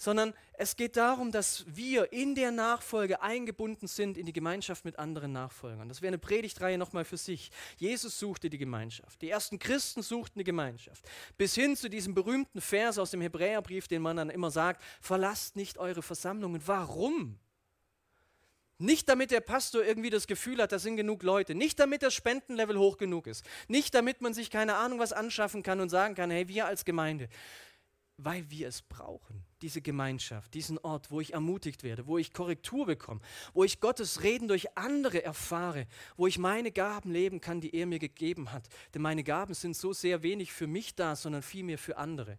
sondern 0.00 0.32
es 0.60 0.74
geht 0.74 0.96
darum, 0.96 1.30
dass 1.30 1.64
wir 1.68 2.12
in 2.12 2.34
der 2.34 2.50
Nachfolge 2.50 3.22
eingebunden 3.22 3.86
sind 3.86 4.18
in 4.18 4.26
die 4.26 4.32
Gemeinschaft 4.32 4.84
mit 4.84 4.98
anderen 4.98 5.30
Nachfolgern. 5.30 5.88
Das 5.88 6.02
wäre 6.02 6.08
eine 6.08 6.18
Predigtreihe 6.18 6.76
nochmal 6.76 7.04
für 7.04 7.16
sich. 7.16 7.52
Jesus 7.76 8.18
suchte 8.18 8.50
die 8.50 8.58
Gemeinschaft. 8.58 9.22
Die 9.22 9.30
ersten 9.30 9.60
Christen 9.60 10.02
suchten 10.02 10.40
die 10.40 10.44
Gemeinschaft. 10.44 11.04
Bis 11.36 11.54
hin 11.54 11.76
zu 11.76 11.88
diesem 11.88 12.12
berühmten 12.12 12.60
Vers 12.60 12.98
aus 12.98 13.12
dem 13.12 13.20
Hebräerbrief, 13.20 13.86
den 13.86 14.02
man 14.02 14.16
dann 14.16 14.30
immer 14.30 14.50
sagt, 14.50 14.82
verlasst 15.00 15.54
nicht 15.54 15.78
eure 15.78 16.02
Versammlungen. 16.02 16.60
Warum? 16.66 17.38
Nicht 18.78 19.08
damit 19.08 19.30
der 19.30 19.40
Pastor 19.40 19.84
irgendwie 19.84 20.10
das 20.10 20.26
Gefühl 20.26 20.60
hat, 20.60 20.72
da 20.72 20.80
sind 20.80 20.96
genug 20.96 21.22
Leute. 21.22 21.54
Nicht 21.54 21.78
damit 21.78 22.02
das 22.02 22.14
Spendenlevel 22.14 22.78
hoch 22.78 22.96
genug 22.96 23.28
ist. 23.28 23.44
Nicht 23.68 23.94
damit 23.94 24.20
man 24.22 24.34
sich 24.34 24.50
keine 24.50 24.74
Ahnung 24.74 24.98
was 24.98 25.12
anschaffen 25.12 25.62
kann 25.62 25.80
und 25.80 25.88
sagen 25.88 26.16
kann, 26.16 26.30
hey, 26.30 26.48
wir 26.48 26.66
als 26.66 26.84
Gemeinde 26.84 27.28
weil 28.18 28.50
wir 28.50 28.66
es 28.66 28.82
brauchen, 28.82 29.44
diese 29.62 29.80
Gemeinschaft, 29.80 30.52
diesen 30.52 30.76
Ort, 30.78 31.12
wo 31.12 31.20
ich 31.20 31.34
ermutigt 31.34 31.84
werde, 31.84 32.08
wo 32.08 32.18
ich 32.18 32.32
Korrektur 32.32 32.84
bekomme, 32.84 33.20
wo 33.54 33.62
ich 33.62 33.80
Gottes 33.80 34.24
Reden 34.24 34.48
durch 34.48 34.76
andere 34.76 35.22
erfahre, 35.22 35.86
wo 36.16 36.26
ich 36.26 36.36
meine 36.36 36.72
Gaben 36.72 37.12
leben 37.12 37.40
kann, 37.40 37.60
die 37.60 37.74
er 37.74 37.86
mir 37.86 38.00
gegeben 38.00 38.52
hat. 38.52 38.68
Denn 38.92 39.02
meine 39.02 39.22
Gaben 39.22 39.54
sind 39.54 39.76
so 39.76 39.92
sehr 39.92 40.24
wenig 40.24 40.52
für 40.52 40.66
mich 40.66 40.96
da, 40.96 41.14
sondern 41.14 41.42
vielmehr 41.42 41.78
für 41.78 41.96
andere. 41.96 42.38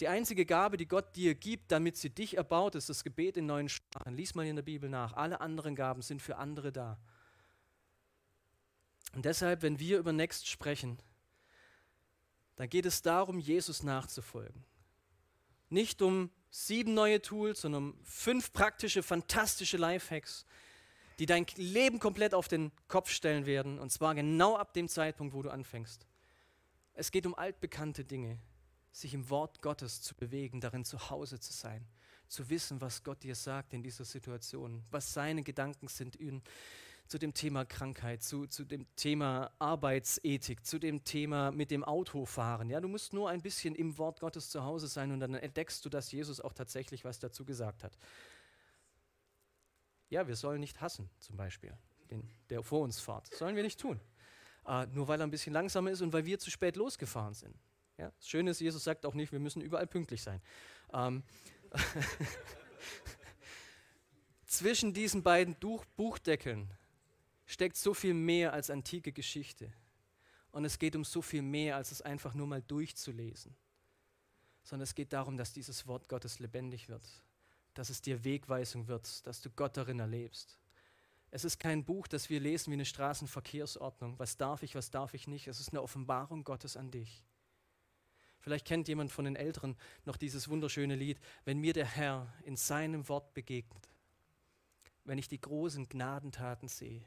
Die 0.00 0.08
einzige 0.08 0.44
Gabe, 0.44 0.76
die 0.76 0.88
Gott 0.88 1.14
dir 1.14 1.36
gibt, 1.36 1.70
damit 1.70 1.96
sie 1.96 2.10
dich 2.10 2.36
erbaut, 2.36 2.74
ist 2.74 2.88
das 2.88 3.04
Gebet 3.04 3.36
in 3.36 3.46
neuen 3.46 3.68
Sprachen. 3.68 4.14
Lies 4.14 4.34
mal 4.34 4.44
in 4.44 4.56
der 4.56 4.64
Bibel 4.64 4.90
nach. 4.90 5.12
Alle 5.12 5.40
anderen 5.40 5.76
Gaben 5.76 6.02
sind 6.02 6.20
für 6.20 6.36
andere 6.36 6.72
da. 6.72 6.98
Und 9.14 9.24
deshalb, 9.24 9.62
wenn 9.62 9.78
wir 9.78 9.98
über 9.98 10.12
Next 10.12 10.48
sprechen, 10.48 10.98
dann 12.56 12.68
geht 12.68 12.86
es 12.86 13.02
darum, 13.02 13.38
Jesus 13.38 13.84
nachzufolgen. 13.84 14.64
Nicht 15.72 16.02
um 16.02 16.28
sieben 16.50 16.92
neue 16.92 17.22
Tools, 17.22 17.62
sondern 17.62 17.92
um 17.92 18.04
fünf 18.04 18.52
praktische, 18.52 19.02
fantastische 19.02 19.78
Lifehacks, 19.78 20.44
die 21.18 21.24
dein 21.24 21.46
Leben 21.56 21.98
komplett 21.98 22.34
auf 22.34 22.46
den 22.46 22.70
Kopf 22.88 23.08
stellen 23.08 23.46
werden. 23.46 23.78
Und 23.78 23.90
zwar 23.90 24.14
genau 24.14 24.54
ab 24.54 24.74
dem 24.74 24.86
Zeitpunkt, 24.86 25.32
wo 25.32 25.40
du 25.40 25.48
anfängst. 25.48 26.06
Es 26.92 27.10
geht 27.10 27.24
um 27.24 27.34
altbekannte 27.34 28.04
Dinge, 28.04 28.38
sich 28.92 29.14
im 29.14 29.30
Wort 29.30 29.62
Gottes 29.62 30.02
zu 30.02 30.14
bewegen, 30.14 30.60
darin 30.60 30.84
zu 30.84 31.08
Hause 31.08 31.40
zu 31.40 31.54
sein, 31.54 31.86
zu 32.28 32.50
wissen, 32.50 32.82
was 32.82 33.02
Gott 33.02 33.22
dir 33.22 33.34
sagt 33.34 33.72
in 33.72 33.82
dieser 33.82 34.04
Situation, 34.04 34.84
was 34.90 35.14
seine 35.14 35.42
Gedanken 35.42 35.88
sind 35.88 36.16
zu 37.06 37.18
dem 37.18 37.34
Thema 37.34 37.64
Krankheit, 37.64 38.22
zu, 38.22 38.46
zu 38.46 38.64
dem 38.64 38.86
Thema 38.96 39.52
Arbeitsethik, 39.58 40.64
zu 40.64 40.78
dem 40.78 41.04
Thema 41.04 41.50
mit 41.50 41.70
dem 41.70 41.84
Autofahren. 41.84 42.70
Ja, 42.70 42.80
du 42.80 42.88
musst 42.88 43.12
nur 43.12 43.28
ein 43.28 43.42
bisschen 43.42 43.74
im 43.74 43.98
Wort 43.98 44.20
Gottes 44.20 44.50
zu 44.50 44.64
Hause 44.64 44.88
sein 44.88 45.12
und 45.12 45.20
dann 45.20 45.34
entdeckst 45.34 45.84
du, 45.84 45.88
dass 45.88 46.10
Jesus 46.10 46.40
auch 46.40 46.52
tatsächlich 46.52 47.04
was 47.04 47.18
dazu 47.18 47.44
gesagt 47.44 47.84
hat. 47.84 47.98
Ja, 50.08 50.26
wir 50.26 50.36
sollen 50.36 50.60
nicht 50.60 50.80
hassen, 50.80 51.10
zum 51.18 51.36
Beispiel, 51.36 51.76
den, 52.10 52.28
der 52.50 52.62
vor 52.62 52.80
uns 52.80 53.00
fährt. 53.00 53.34
Sollen 53.34 53.56
wir 53.56 53.62
nicht 53.62 53.80
tun. 53.80 54.00
Äh, 54.66 54.86
nur 54.86 55.08
weil 55.08 55.20
er 55.20 55.26
ein 55.26 55.30
bisschen 55.30 55.52
langsamer 55.52 55.90
ist 55.90 56.02
und 56.02 56.12
weil 56.12 56.24
wir 56.24 56.38
zu 56.38 56.50
spät 56.50 56.76
losgefahren 56.76 57.34
sind. 57.34 57.56
Ja? 57.98 58.10
Das 58.16 58.28
Schöne 58.28 58.50
ist, 58.50 58.60
Jesus 58.60 58.84
sagt 58.84 59.04
auch 59.06 59.14
nicht, 59.14 59.32
wir 59.32 59.40
müssen 59.40 59.60
überall 59.60 59.86
pünktlich 59.86 60.22
sein. 60.22 60.40
Ähm 60.92 61.22
Zwischen 64.46 64.92
diesen 64.92 65.22
beiden 65.22 65.56
Buchdeckeln 65.96 66.70
steckt 67.52 67.76
so 67.76 67.94
viel 67.94 68.14
mehr 68.14 68.52
als 68.52 68.70
antike 68.70 69.12
Geschichte. 69.12 69.72
Und 70.52 70.64
es 70.64 70.78
geht 70.78 70.96
um 70.96 71.04
so 71.04 71.22
viel 71.22 71.42
mehr, 71.42 71.76
als 71.76 71.92
es 71.92 72.02
einfach 72.02 72.34
nur 72.34 72.46
mal 72.46 72.62
durchzulesen. 72.62 73.54
Sondern 74.62 74.84
es 74.84 74.94
geht 74.94 75.12
darum, 75.12 75.36
dass 75.36 75.52
dieses 75.52 75.86
Wort 75.86 76.08
Gottes 76.08 76.38
lebendig 76.38 76.88
wird, 76.88 77.02
dass 77.74 77.90
es 77.90 78.00
dir 78.00 78.24
Wegweisung 78.24 78.86
wird, 78.86 79.26
dass 79.26 79.40
du 79.40 79.50
Gott 79.50 79.76
darin 79.76 79.98
erlebst. 79.98 80.58
Es 81.30 81.44
ist 81.44 81.58
kein 81.58 81.84
Buch, 81.84 82.06
das 82.06 82.28
wir 82.28 82.40
lesen 82.40 82.70
wie 82.70 82.74
eine 82.74 82.84
Straßenverkehrsordnung. 82.84 84.18
Was 84.18 84.36
darf 84.36 84.62
ich, 84.62 84.74
was 84.74 84.90
darf 84.90 85.14
ich 85.14 85.26
nicht? 85.26 85.48
Es 85.48 85.60
ist 85.60 85.70
eine 85.70 85.82
Offenbarung 85.82 86.44
Gottes 86.44 86.76
an 86.76 86.90
dich. 86.90 87.24
Vielleicht 88.40 88.66
kennt 88.66 88.88
jemand 88.88 89.12
von 89.12 89.24
den 89.24 89.36
Älteren 89.36 89.76
noch 90.04 90.16
dieses 90.16 90.48
wunderschöne 90.48 90.96
Lied, 90.96 91.18
wenn 91.44 91.58
mir 91.58 91.72
der 91.72 91.86
Herr 91.86 92.32
in 92.44 92.56
seinem 92.56 93.08
Wort 93.08 93.32
begegnet, 93.34 93.88
wenn 95.04 95.18
ich 95.18 95.28
die 95.28 95.40
großen 95.40 95.88
Gnadentaten 95.88 96.68
sehe, 96.68 97.02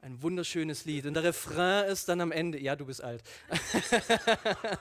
ein 0.00 0.22
wunderschönes 0.22 0.84
Lied. 0.84 1.06
Und 1.06 1.14
der 1.14 1.24
Refrain 1.24 1.86
ist 1.86 2.08
dann 2.08 2.20
am 2.20 2.30
Ende, 2.32 2.60
ja, 2.60 2.76
du 2.76 2.86
bist 2.86 3.02
alt. 3.02 3.22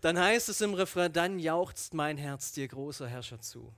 dann 0.00 0.18
heißt 0.18 0.48
es 0.48 0.60
im 0.60 0.74
Refrain, 0.74 1.12
dann 1.12 1.38
jauchzt 1.38 1.94
mein 1.94 2.16
Herz 2.18 2.52
dir 2.52 2.66
großer 2.68 3.06
Herrscher 3.06 3.40
zu. 3.40 3.72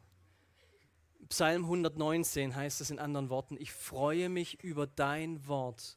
Psalm 1.28 1.64
119 1.64 2.54
heißt 2.54 2.80
es 2.80 2.90
in 2.90 2.98
anderen 2.98 3.30
Worten, 3.30 3.56
ich 3.58 3.72
freue 3.72 4.28
mich 4.28 4.62
über 4.62 4.86
dein 4.86 5.46
Wort, 5.46 5.96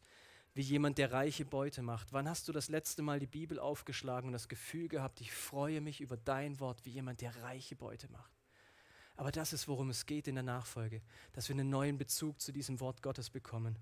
wie 0.54 0.62
jemand, 0.62 0.98
der 0.98 1.12
reiche 1.12 1.44
Beute 1.44 1.82
macht. 1.82 2.14
Wann 2.14 2.30
hast 2.30 2.48
du 2.48 2.54
das 2.54 2.70
letzte 2.70 3.02
Mal 3.02 3.20
die 3.20 3.28
Bibel 3.28 3.60
aufgeschlagen 3.60 4.28
und 4.28 4.34
das 4.34 4.48
Gefühl 4.48 4.88
gehabt, 4.88 5.20
ich 5.20 5.34
freue 5.34 5.82
mich 5.82 6.00
über 6.00 6.16
dein 6.16 6.62
Wort, 6.62 6.86
wie 6.86 6.92
jemand, 6.92 7.20
der 7.20 7.36
reiche 7.44 7.76
Beute 7.76 8.10
macht? 8.10 8.35
Aber 9.18 9.32
das 9.32 9.54
ist, 9.54 9.68
worum 9.68 9.90
es 9.90 10.06
geht 10.06 10.28
in 10.28 10.36
der 10.36 10.44
Nachfolge, 10.44 11.02
dass 11.34 11.48
wir 11.48 11.54
einen 11.54 11.70
neuen 11.70 11.98
Bezug 11.98 12.42
zu 12.42 12.52
diesem 12.52 12.80
Wort 12.80 13.02
Gottes 13.02 13.30
bekommen. 13.30 13.78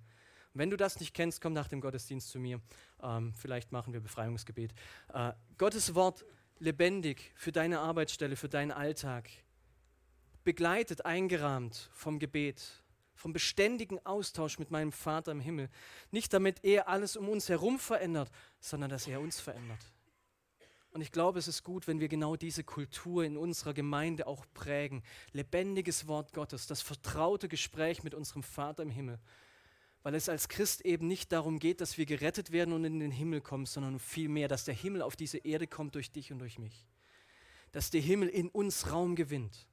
Und 0.54 0.60
wenn 0.60 0.70
du 0.70 0.78
das 0.78 1.00
nicht 1.00 1.14
kennst, 1.16 1.42
komm 1.42 1.54
nach 1.54 1.68
dem 1.68 1.82
Gottesdienst 1.82 2.30
zu 2.30 2.40
mir. 2.40 2.62
Ähm, 3.02 3.34
vielleicht 3.34 3.72
machen 3.72 3.94
wir 3.94 4.00
Befreiungsgebet. 4.00 4.74
Äh, 5.14 5.34
Gottes 5.58 5.96
Wort 5.96 6.24
lebendig 6.60 7.32
für 7.36 7.52
deine 7.52 7.80
Arbeitsstelle, 7.80 8.36
für 8.36 8.50
deinen 8.50 8.72
Alltag, 8.72 9.30
begleitet, 10.44 11.06
eingerahmt 11.06 11.90
vom 11.94 12.20
Gebet, 12.20 12.84
vom 13.16 13.34
beständigen 13.34 14.06
Austausch 14.06 14.60
mit 14.60 14.70
meinem 14.70 14.92
Vater 14.92 15.32
im 15.32 15.40
Himmel. 15.40 15.70
Nicht 16.12 16.34
damit 16.34 16.64
er 16.64 16.88
alles 16.88 17.16
um 17.16 17.30
uns 17.30 17.50
herum 17.50 17.80
verändert, 17.80 18.30
sondern 18.60 18.90
dass 18.90 19.08
er 19.08 19.22
uns 19.22 19.40
verändert. 19.40 19.93
Und 20.94 21.02
ich 21.02 21.12
glaube, 21.12 21.40
es 21.40 21.48
ist 21.48 21.64
gut, 21.64 21.88
wenn 21.88 22.00
wir 22.00 22.08
genau 22.08 22.36
diese 22.36 22.64
Kultur 22.64 23.24
in 23.24 23.36
unserer 23.36 23.74
Gemeinde 23.74 24.28
auch 24.28 24.46
prägen. 24.54 25.02
Lebendiges 25.32 26.08
Wort 26.08 26.34
Gottes, 26.34 26.68
das 26.68 26.84
vertraute 26.84 27.50
Gespräch 27.50 28.04
mit 28.04 28.14
unserem 28.14 28.44
Vater 28.44 28.84
im 28.84 28.92
Himmel. 28.92 29.20
Weil 30.04 30.14
es 30.14 30.30
als 30.30 30.50
Christ 30.50 30.82
eben 30.82 31.08
nicht 31.08 31.32
darum 31.32 31.58
geht, 31.58 31.82
dass 31.82 31.98
wir 31.98 32.06
gerettet 32.06 32.52
werden 32.52 32.76
und 32.76 32.86
in 32.86 33.00
den 33.00 33.10
Himmel 33.10 33.42
kommen, 33.42 33.66
sondern 33.66 33.98
vielmehr, 34.00 34.48
dass 34.48 34.66
der 34.66 34.76
Himmel 34.76 35.02
auf 35.02 35.16
diese 35.16 35.40
Erde 35.40 35.66
kommt 35.66 35.96
durch 35.96 36.12
dich 36.12 36.32
und 36.32 36.38
durch 36.38 36.60
mich. 36.60 36.86
Dass 37.72 37.90
der 37.90 38.02
Himmel 38.02 38.30
in 38.30 38.50
uns 38.50 38.92
Raum 38.92 39.16
gewinnt. 39.16 39.68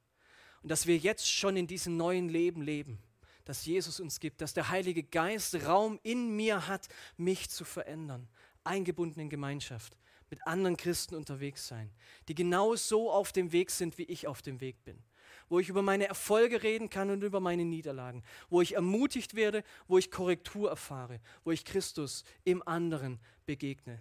Und 0.62 0.70
dass 0.70 0.87
wir 0.87 0.96
jetzt 0.96 1.30
schon 1.30 1.54
in 1.54 1.66
diesem 1.66 1.98
neuen 1.98 2.30
Leben 2.30 2.62
leben, 2.62 2.98
das 3.44 3.66
Jesus 3.66 4.00
uns 4.00 4.20
gibt, 4.20 4.40
dass 4.40 4.54
der 4.54 4.70
Heilige 4.70 5.02
Geist 5.02 5.66
Raum 5.66 6.00
in 6.02 6.35
mir 6.35 6.66
hat, 6.66 6.88
mich 7.18 7.50
zu 7.50 7.66
verändern, 7.66 8.26
eingebunden 8.64 9.20
in 9.20 9.28
Gemeinschaft 9.28 9.98
mit 10.31 10.47
anderen 10.47 10.77
Christen 10.77 11.16
unterwegs 11.16 11.66
sein, 11.66 11.90
die 12.29 12.35
genau 12.35 12.77
so 12.77 13.11
auf 13.11 13.33
dem 13.33 13.53
Weg 13.53 13.71
sind, 13.71 13.99
wie 13.99 14.05
ich 14.05 14.27
auf 14.27 14.43
dem 14.43 14.61
Weg 14.61 14.83
bin. 14.85 15.03
Wo 15.49 15.59
ich 15.59 15.69
über 15.69 15.83
meine 15.83 16.07
Erfolge 16.07 16.62
reden 16.62 16.88
kann 16.88 17.11
und 17.11 17.25
über 17.25 17.40
meine 17.40 17.64
Niederlagen. 17.64 18.23
Wo 18.49 18.61
ich 18.61 18.77
ermutigt 18.77 19.35
werde, 19.35 19.64
wo 19.88 19.99
ich 19.99 20.11
Korrektur 20.11 20.71
erfahre, 20.71 21.21
wo 21.45 21.51
ich 21.51 21.64
Christus 21.64 22.25
im 22.45 22.66
anderen 22.66 23.19
begegne. 23.47 24.01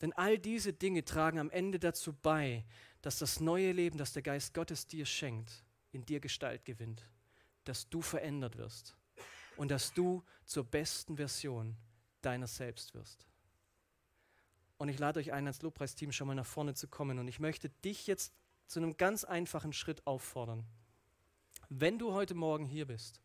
Denn 0.00 0.12
all 0.12 0.38
diese 0.38 0.72
Dinge 0.72 1.04
tragen 1.04 1.38
am 1.38 1.50
Ende 1.50 1.80
dazu 1.80 2.12
bei, 2.12 2.64
dass 3.02 3.18
das 3.18 3.40
neue 3.40 3.72
Leben, 3.72 3.98
das 3.98 4.12
der 4.12 4.22
Geist 4.22 4.54
Gottes 4.54 4.86
dir 4.86 5.06
schenkt, 5.06 5.64
in 5.90 6.04
dir 6.04 6.20
Gestalt 6.20 6.64
gewinnt. 6.64 7.08
Dass 7.64 7.88
du 7.88 8.00
verändert 8.00 8.56
wirst 8.56 8.96
und 9.56 9.70
dass 9.70 9.92
du 9.92 10.22
zur 10.44 10.64
besten 10.64 11.16
Version 11.16 11.76
deiner 12.22 12.46
selbst 12.46 12.94
wirst. 12.94 13.26
Und 14.76 14.88
ich 14.88 14.98
lade 14.98 15.20
euch 15.20 15.32
ein, 15.32 15.46
als 15.46 15.62
Lobpreisteam 15.62 16.12
schon 16.12 16.26
mal 16.26 16.34
nach 16.34 16.46
vorne 16.46 16.74
zu 16.74 16.88
kommen. 16.88 17.18
Und 17.18 17.28
ich 17.28 17.40
möchte 17.40 17.68
dich 17.84 18.06
jetzt 18.06 18.32
zu 18.66 18.80
einem 18.80 18.96
ganz 18.96 19.24
einfachen 19.24 19.72
Schritt 19.72 20.06
auffordern. 20.06 20.64
Wenn 21.68 21.98
du 21.98 22.12
heute 22.12 22.34
Morgen 22.34 22.66
hier 22.66 22.86
bist 22.86 23.20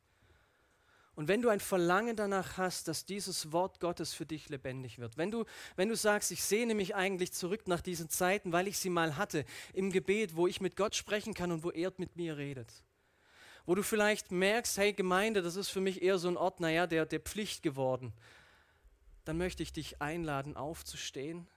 und 1.16 1.28
wenn 1.28 1.42
du 1.42 1.50
ein 1.50 1.60
Verlangen 1.60 2.16
danach 2.16 2.58
hast, 2.58 2.88
dass 2.88 3.06
dieses 3.06 3.52
Wort 3.52 3.80
Gottes 3.80 4.14
für 4.14 4.26
dich 4.26 4.50
lebendig 4.50 5.00
wird, 5.00 5.18
wenn 5.18 5.32
du, 5.32 5.44
wenn 5.76 5.90
du 5.90 5.96
sagst, 5.96 6.32
ich 6.32 6.44
sehne 6.44 6.76
mich 6.76 6.96
eigentlich 6.96 7.34
zurück 7.34 7.68
nach 7.68 7.82
diesen 7.82 8.10
Zeiten, 8.10 8.52
weil 8.52 8.68
ich 8.68 8.78
sie 8.78 8.90
mal 8.90 9.18
hatte, 9.18 9.44
im 9.74 9.92
Gebet, 9.92 10.36
wo 10.36 10.48
ich 10.48 10.62
mit 10.62 10.78
Gott 10.78 10.96
sprechen 10.96 11.34
kann 11.34 11.52
und 11.52 11.64
wo 11.64 11.72
er 11.72 11.92
mit 11.98 12.16
mir 12.16 12.38
redet, 12.38 12.84
wo 13.66 13.76
du 13.76 13.84
vielleicht 13.84 14.32
merkst, 14.32 14.78
hey 14.78 14.94
Gemeinde, 14.94 15.42
das 15.42 15.58
ist 15.58 15.70
für 15.70 15.82
mich 15.82 16.02
eher 16.02 16.18
so 16.18 16.30
ein 16.30 16.38
Ort, 16.38 16.60
naja, 16.60 16.88
der, 16.88 17.06
der 17.06 17.20
Pflicht 17.20 17.64
geworden 17.64 18.14
dann 19.30 19.38
möchte 19.38 19.62
ich 19.62 19.72
dich 19.72 20.02
einladen, 20.02 20.58
aufzustehen 20.58 21.48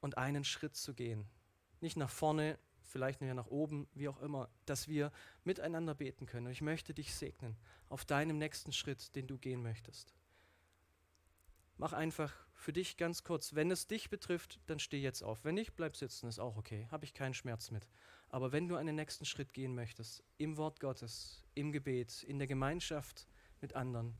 und 0.00 0.16
einen 0.16 0.44
Schritt 0.44 0.74
zu 0.76 0.94
gehen. 0.94 1.28
Nicht 1.82 1.98
nach 1.98 2.08
vorne, 2.08 2.58
vielleicht 2.80 3.20
nur 3.20 3.34
nach 3.34 3.48
oben, 3.48 3.86
wie 3.92 4.08
auch 4.08 4.18
immer, 4.22 4.48
dass 4.64 4.88
wir 4.88 5.12
miteinander 5.44 5.94
beten 5.94 6.24
können. 6.24 6.46
Und 6.46 6.52
ich 6.52 6.62
möchte 6.62 6.94
dich 6.94 7.14
segnen 7.14 7.58
auf 7.90 8.06
deinem 8.06 8.38
nächsten 8.38 8.72
Schritt, 8.72 9.14
den 9.14 9.26
du 9.26 9.36
gehen 9.36 9.62
möchtest. 9.62 10.14
Mach 11.76 11.92
einfach 11.92 12.32
für 12.54 12.72
dich 12.72 12.96
ganz 12.96 13.24
kurz. 13.24 13.54
Wenn 13.54 13.70
es 13.70 13.86
dich 13.86 14.08
betrifft, 14.08 14.58
dann 14.64 14.78
steh 14.78 14.98
jetzt 14.98 15.20
auf. 15.20 15.44
Wenn 15.44 15.56
nicht, 15.56 15.76
bleib 15.76 15.96
sitzen, 15.96 16.28
ist 16.28 16.38
auch 16.38 16.56
okay. 16.56 16.88
Habe 16.90 17.04
ich 17.04 17.12
keinen 17.12 17.34
Schmerz 17.34 17.70
mit. 17.70 17.86
Aber 18.30 18.52
wenn 18.52 18.68
du 18.68 18.76
einen 18.76 18.96
nächsten 18.96 19.26
Schritt 19.26 19.52
gehen 19.52 19.74
möchtest, 19.74 20.24
im 20.38 20.56
Wort 20.56 20.80
Gottes, 20.80 21.44
im 21.54 21.72
Gebet, 21.72 22.22
in 22.22 22.38
der 22.38 22.48
Gemeinschaft 22.48 23.28
mit 23.60 23.74
anderen, 23.74 24.16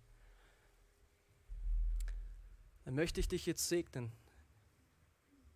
dann 2.88 2.94
möchte 2.94 3.20
ich 3.20 3.28
dich 3.28 3.44
jetzt 3.44 3.68
segnen. 3.68 4.10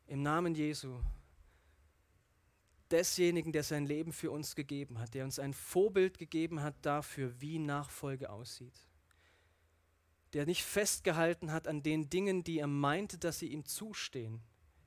Im 0.07 0.23
Namen 0.23 0.55
Jesu. 0.55 1.01
Desjenigen, 2.91 3.53
der 3.53 3.63
sein 3.63 3.87
Leben 3.87 4.13
für 4.13 4.31
uns 4.31 4.55
gegeben 4.55 4.99
hat, 4.99 5.15
der 5.15 5.25
uns 5.25 5.39
ein 5.39 5.55
Vorbild 5.55 6.19
gegeben 6.19 6.61
hat 6.61 6.75
dafür, 6.83 7.33
wie 7.41 7.59
Nachfolge 7.59 8.29
aussieht. 8.29 8.87
Der 10.35 10.45
nicht 10.45 10.63
festgehalten 10.63 11.53
hat 11.53 11.69
an 11.69 11.83
den 11.83 12.11
Dingen, 12.11 12.45
die 12.45 12.59
er 12.59 12.67
meinte, 12.67 13.17
dass 13.17 13.39
sie 13.39 13.49
ihm 13.49 13.65
zustehen, 13.65 14.43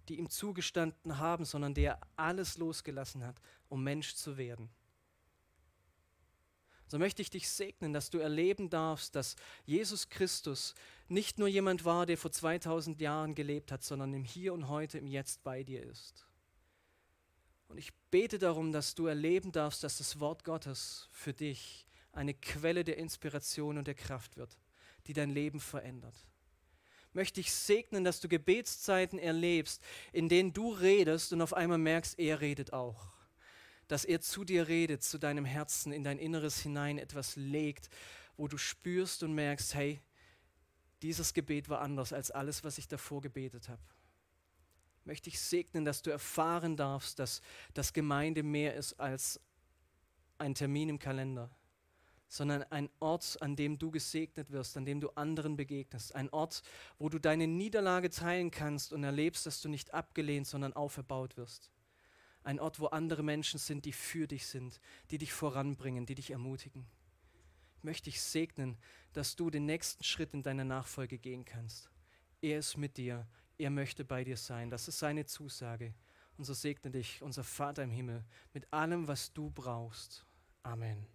die 0.08 0.20
ihm 0.20 0.30
zugestanden 0.30 1.18
haben, 1.18 1.46
sondern 1.46 1.74
der 1.74 2.00
alles 2.16 2.60
losgelassen 2.60 3.26
hat, 3.26 3.42
um 3.70 3.84
Mensch 3.84 4.14
zu 4.14 4.38
werden 4.38 4.70
so 6.88 7.00
möchte 7.00 7.22
ich 7.22 7.30
dich 7.30 7.50
segnen, 7.50 7.94
dass 7.94 8.10
du 8.10 8.20
erleben 8.20 8.70
darfst, 8.70 9.16
dass 9.16 9.36
Jesus 9.66 10.10
Christus 10.10 10.76
nicht 11.08 11.40
nur 11.40 11.48
jemand 11.48 11.84
war, 11.84 12.06
der 12.06 12.18
vor 12.18 12.32
2000 12.32 13.02
Jahren 13.02 13.34
gelebt 13.34 13.72
hat, 13.72 13.84
sondern 13.84 14.14
im 14.14 14.24
Hier 14.24 14.54
und 14.54 14.68
heute, 14.68 14.98
im 14.98 15.08
Jetzt 15.08 15.44
bei 15.44 15.64
dir 15.64 15.84
ist. 15.84 16.26
Und 17.68 17.78
ich 17.78 17.92
bete 18.12 18.38
darum, 18.38 18.72
dass 18.72 18.94
du 18.94 19.08
erleben 19.08 19.52
darfst, 19.52 19.84
dass 19.84 19.98
das 19.98 20.20
Wort 20.20 20.44
Gottes 20.44 21.10
für 21.12 21.34
dich 21.34 21.88
eine 22.12 22.36
Quelle 22.36 22.84
der 22.84 22.98
Inspiration 22.98 23.78
und 23.78 23.88
der 23.88 23.96
Kraft 23.96 24.38
wird, 24.38 24.58
die 25.08 25.14
dein 25.14 25.32
Leben 25.32 25.60
verändert. 25.60 26.16
Möchte 27.14 27.40
ich 27.40 27.52
segnen, 27.52 28.04
dass 28.04 28.20
du 28.20 28.28
Gebetszeiten 28.28 29.18
erlebst, 29.18 29.82
in 30.14 30.30
denen 30.30 30.54
du 30.54 30.72
redest 30.72 31.34
und 31.34 31.42
auf 31.42 31.54
einmal 31.54 31.78
merkst, 31.78 32.20
er 32.20 32.42
redet 32.42 32.74
auch 32.74 33.15
dass 33.88 34.06
er 34.06 34.22
zu 34.22 34.44
dir 34.44 34.68
redet, 34.68 35.04
zu 35.04 35.18
deinem 35.18 35.46
Herzen, 35.46 35.92
in 35.92 36.04
dein 36.04 36.20
Inneres 36.20 36.62
hinein 36.62 36.98
etwas 36.98 37.36
legt, 37.36 37.90
wo 38.38 38.48
du 38.48 38.58
spürst 38.58 39.24
und 39.24 39.34
merkst, 39.34 39.76
hey, 39.76 40.02
dieses 41.02 41.34
Gebet 41.34 41.70
war 41.70 41.82
anders 41.82 42.14
als 42.14 42.32
alles, 42.32 42.64
was 42.64 42.78
ich 42.78 42.88
davor 42.88 43.22
gebetet 43.22 43.70
habe. 43.70 43.82
Möchte 45.04 45.30
ich 45.30 45.40
segnen, 45.40 45.86
dass 45.86 46.02
du 46.02 46.10
erfahren 46.10 46.76
darfst, 46.78 47.20
dass 47.20 47.42
das 47.74 47.94
Gemeinde 47.94 48.42
mehr 48.42 48.74
ist 48.74 49.00
als 49.00 49.40
ein 50.40 50.56
Termin 50.56 50.90
im 50.90 51.00
Kalender, 51.00 51.50
sondern 52.28 52.64
ein 52.64 52.90
Ort, 53.00 53.38
an 53.42 53.56
dem 53.56 53.78
du 53.78 53.92
gesegnet 53.92 54.52
wirst, 54.52 54.76
an 54.78 54.86
dem 54.86 55.00
du 55.00 55.10
anderen 55.10 55.56
begegnest. 55.56 56.16
Ein 56.16 56.30
Ort, 56.30 56.64
wo 56.98 57.08
du 57.08 57.20
deine 57.20 57.46
Niederlage 57.46 58.10
teilen 58.10 58.50
kannst 58.50 58.92
und 58.94 59.04
erlebst, 59.04 59.46
dass 59.46 59.62
du 59.62 59.70
nicht 59.70 59.94
abgelehnt, 59.94 60.48
sondern 60.48 60.74
auferbaut 60.74 61.38
wirst. 61.38 61.72
Ein 62.46 62.60
Ort, 62.60 62.80
wo 62.80 62.86
andere 62.86 63.24
Menschen 63.24 63.60
sind, 63.60 63.86
die 63.86 63.92
für 63.92 64.28
dich 64.28 64.46
sind, 64.46 64.80
die 65.10 65.18
dich 65.18 65.34
voranbringen, 65.34 66.06
die 66.06 66.14
dich 66.14 66.30
ermutigen. 66.30 66.86
Ich 67.80 67.84
möchte 67.84 68.12
dich 68.12 68.22
segnen, 68.22 68.78
dass 69.14 69.36
du 69.36 69.50
den 69.50 69.66
nächsten 69.66 70.04
Schritt 70.04 70.36
in 70.36 70.44
deiner 70.44 70.64
Nachfolge 70.64 71.18
gehen 71.18 71.44
kannst. 71.44 71.90
Er 72.42 72.60
ist 72.60 72.78
mit 72.78 72.98
dir, 72.98 73.28
er 73.58 73.72
möchte 73.72 74.06
bei 74.06 74.24
dir 74.24 74.38
sein. 74.38 74.70
Das 74.70 74.88
ist 74.88 75.00
seine 75.00 75.26
Zusage. 75.26 75.96
Und 76.38 76.44
so 76.44 76.54
segne 76.54 76.92
dich, 76.92 77.24
unser 77.24 77.44
Vater 77.44 77.82
im 77.82 77.92
Himmel, 77.92 78.24
mit 78.54 78.72
allem, 78.72 79.08
was 79.08 79.34
du 79.34 79.50
brauchst. 79.50 80.24
Amen. 80.62 81.08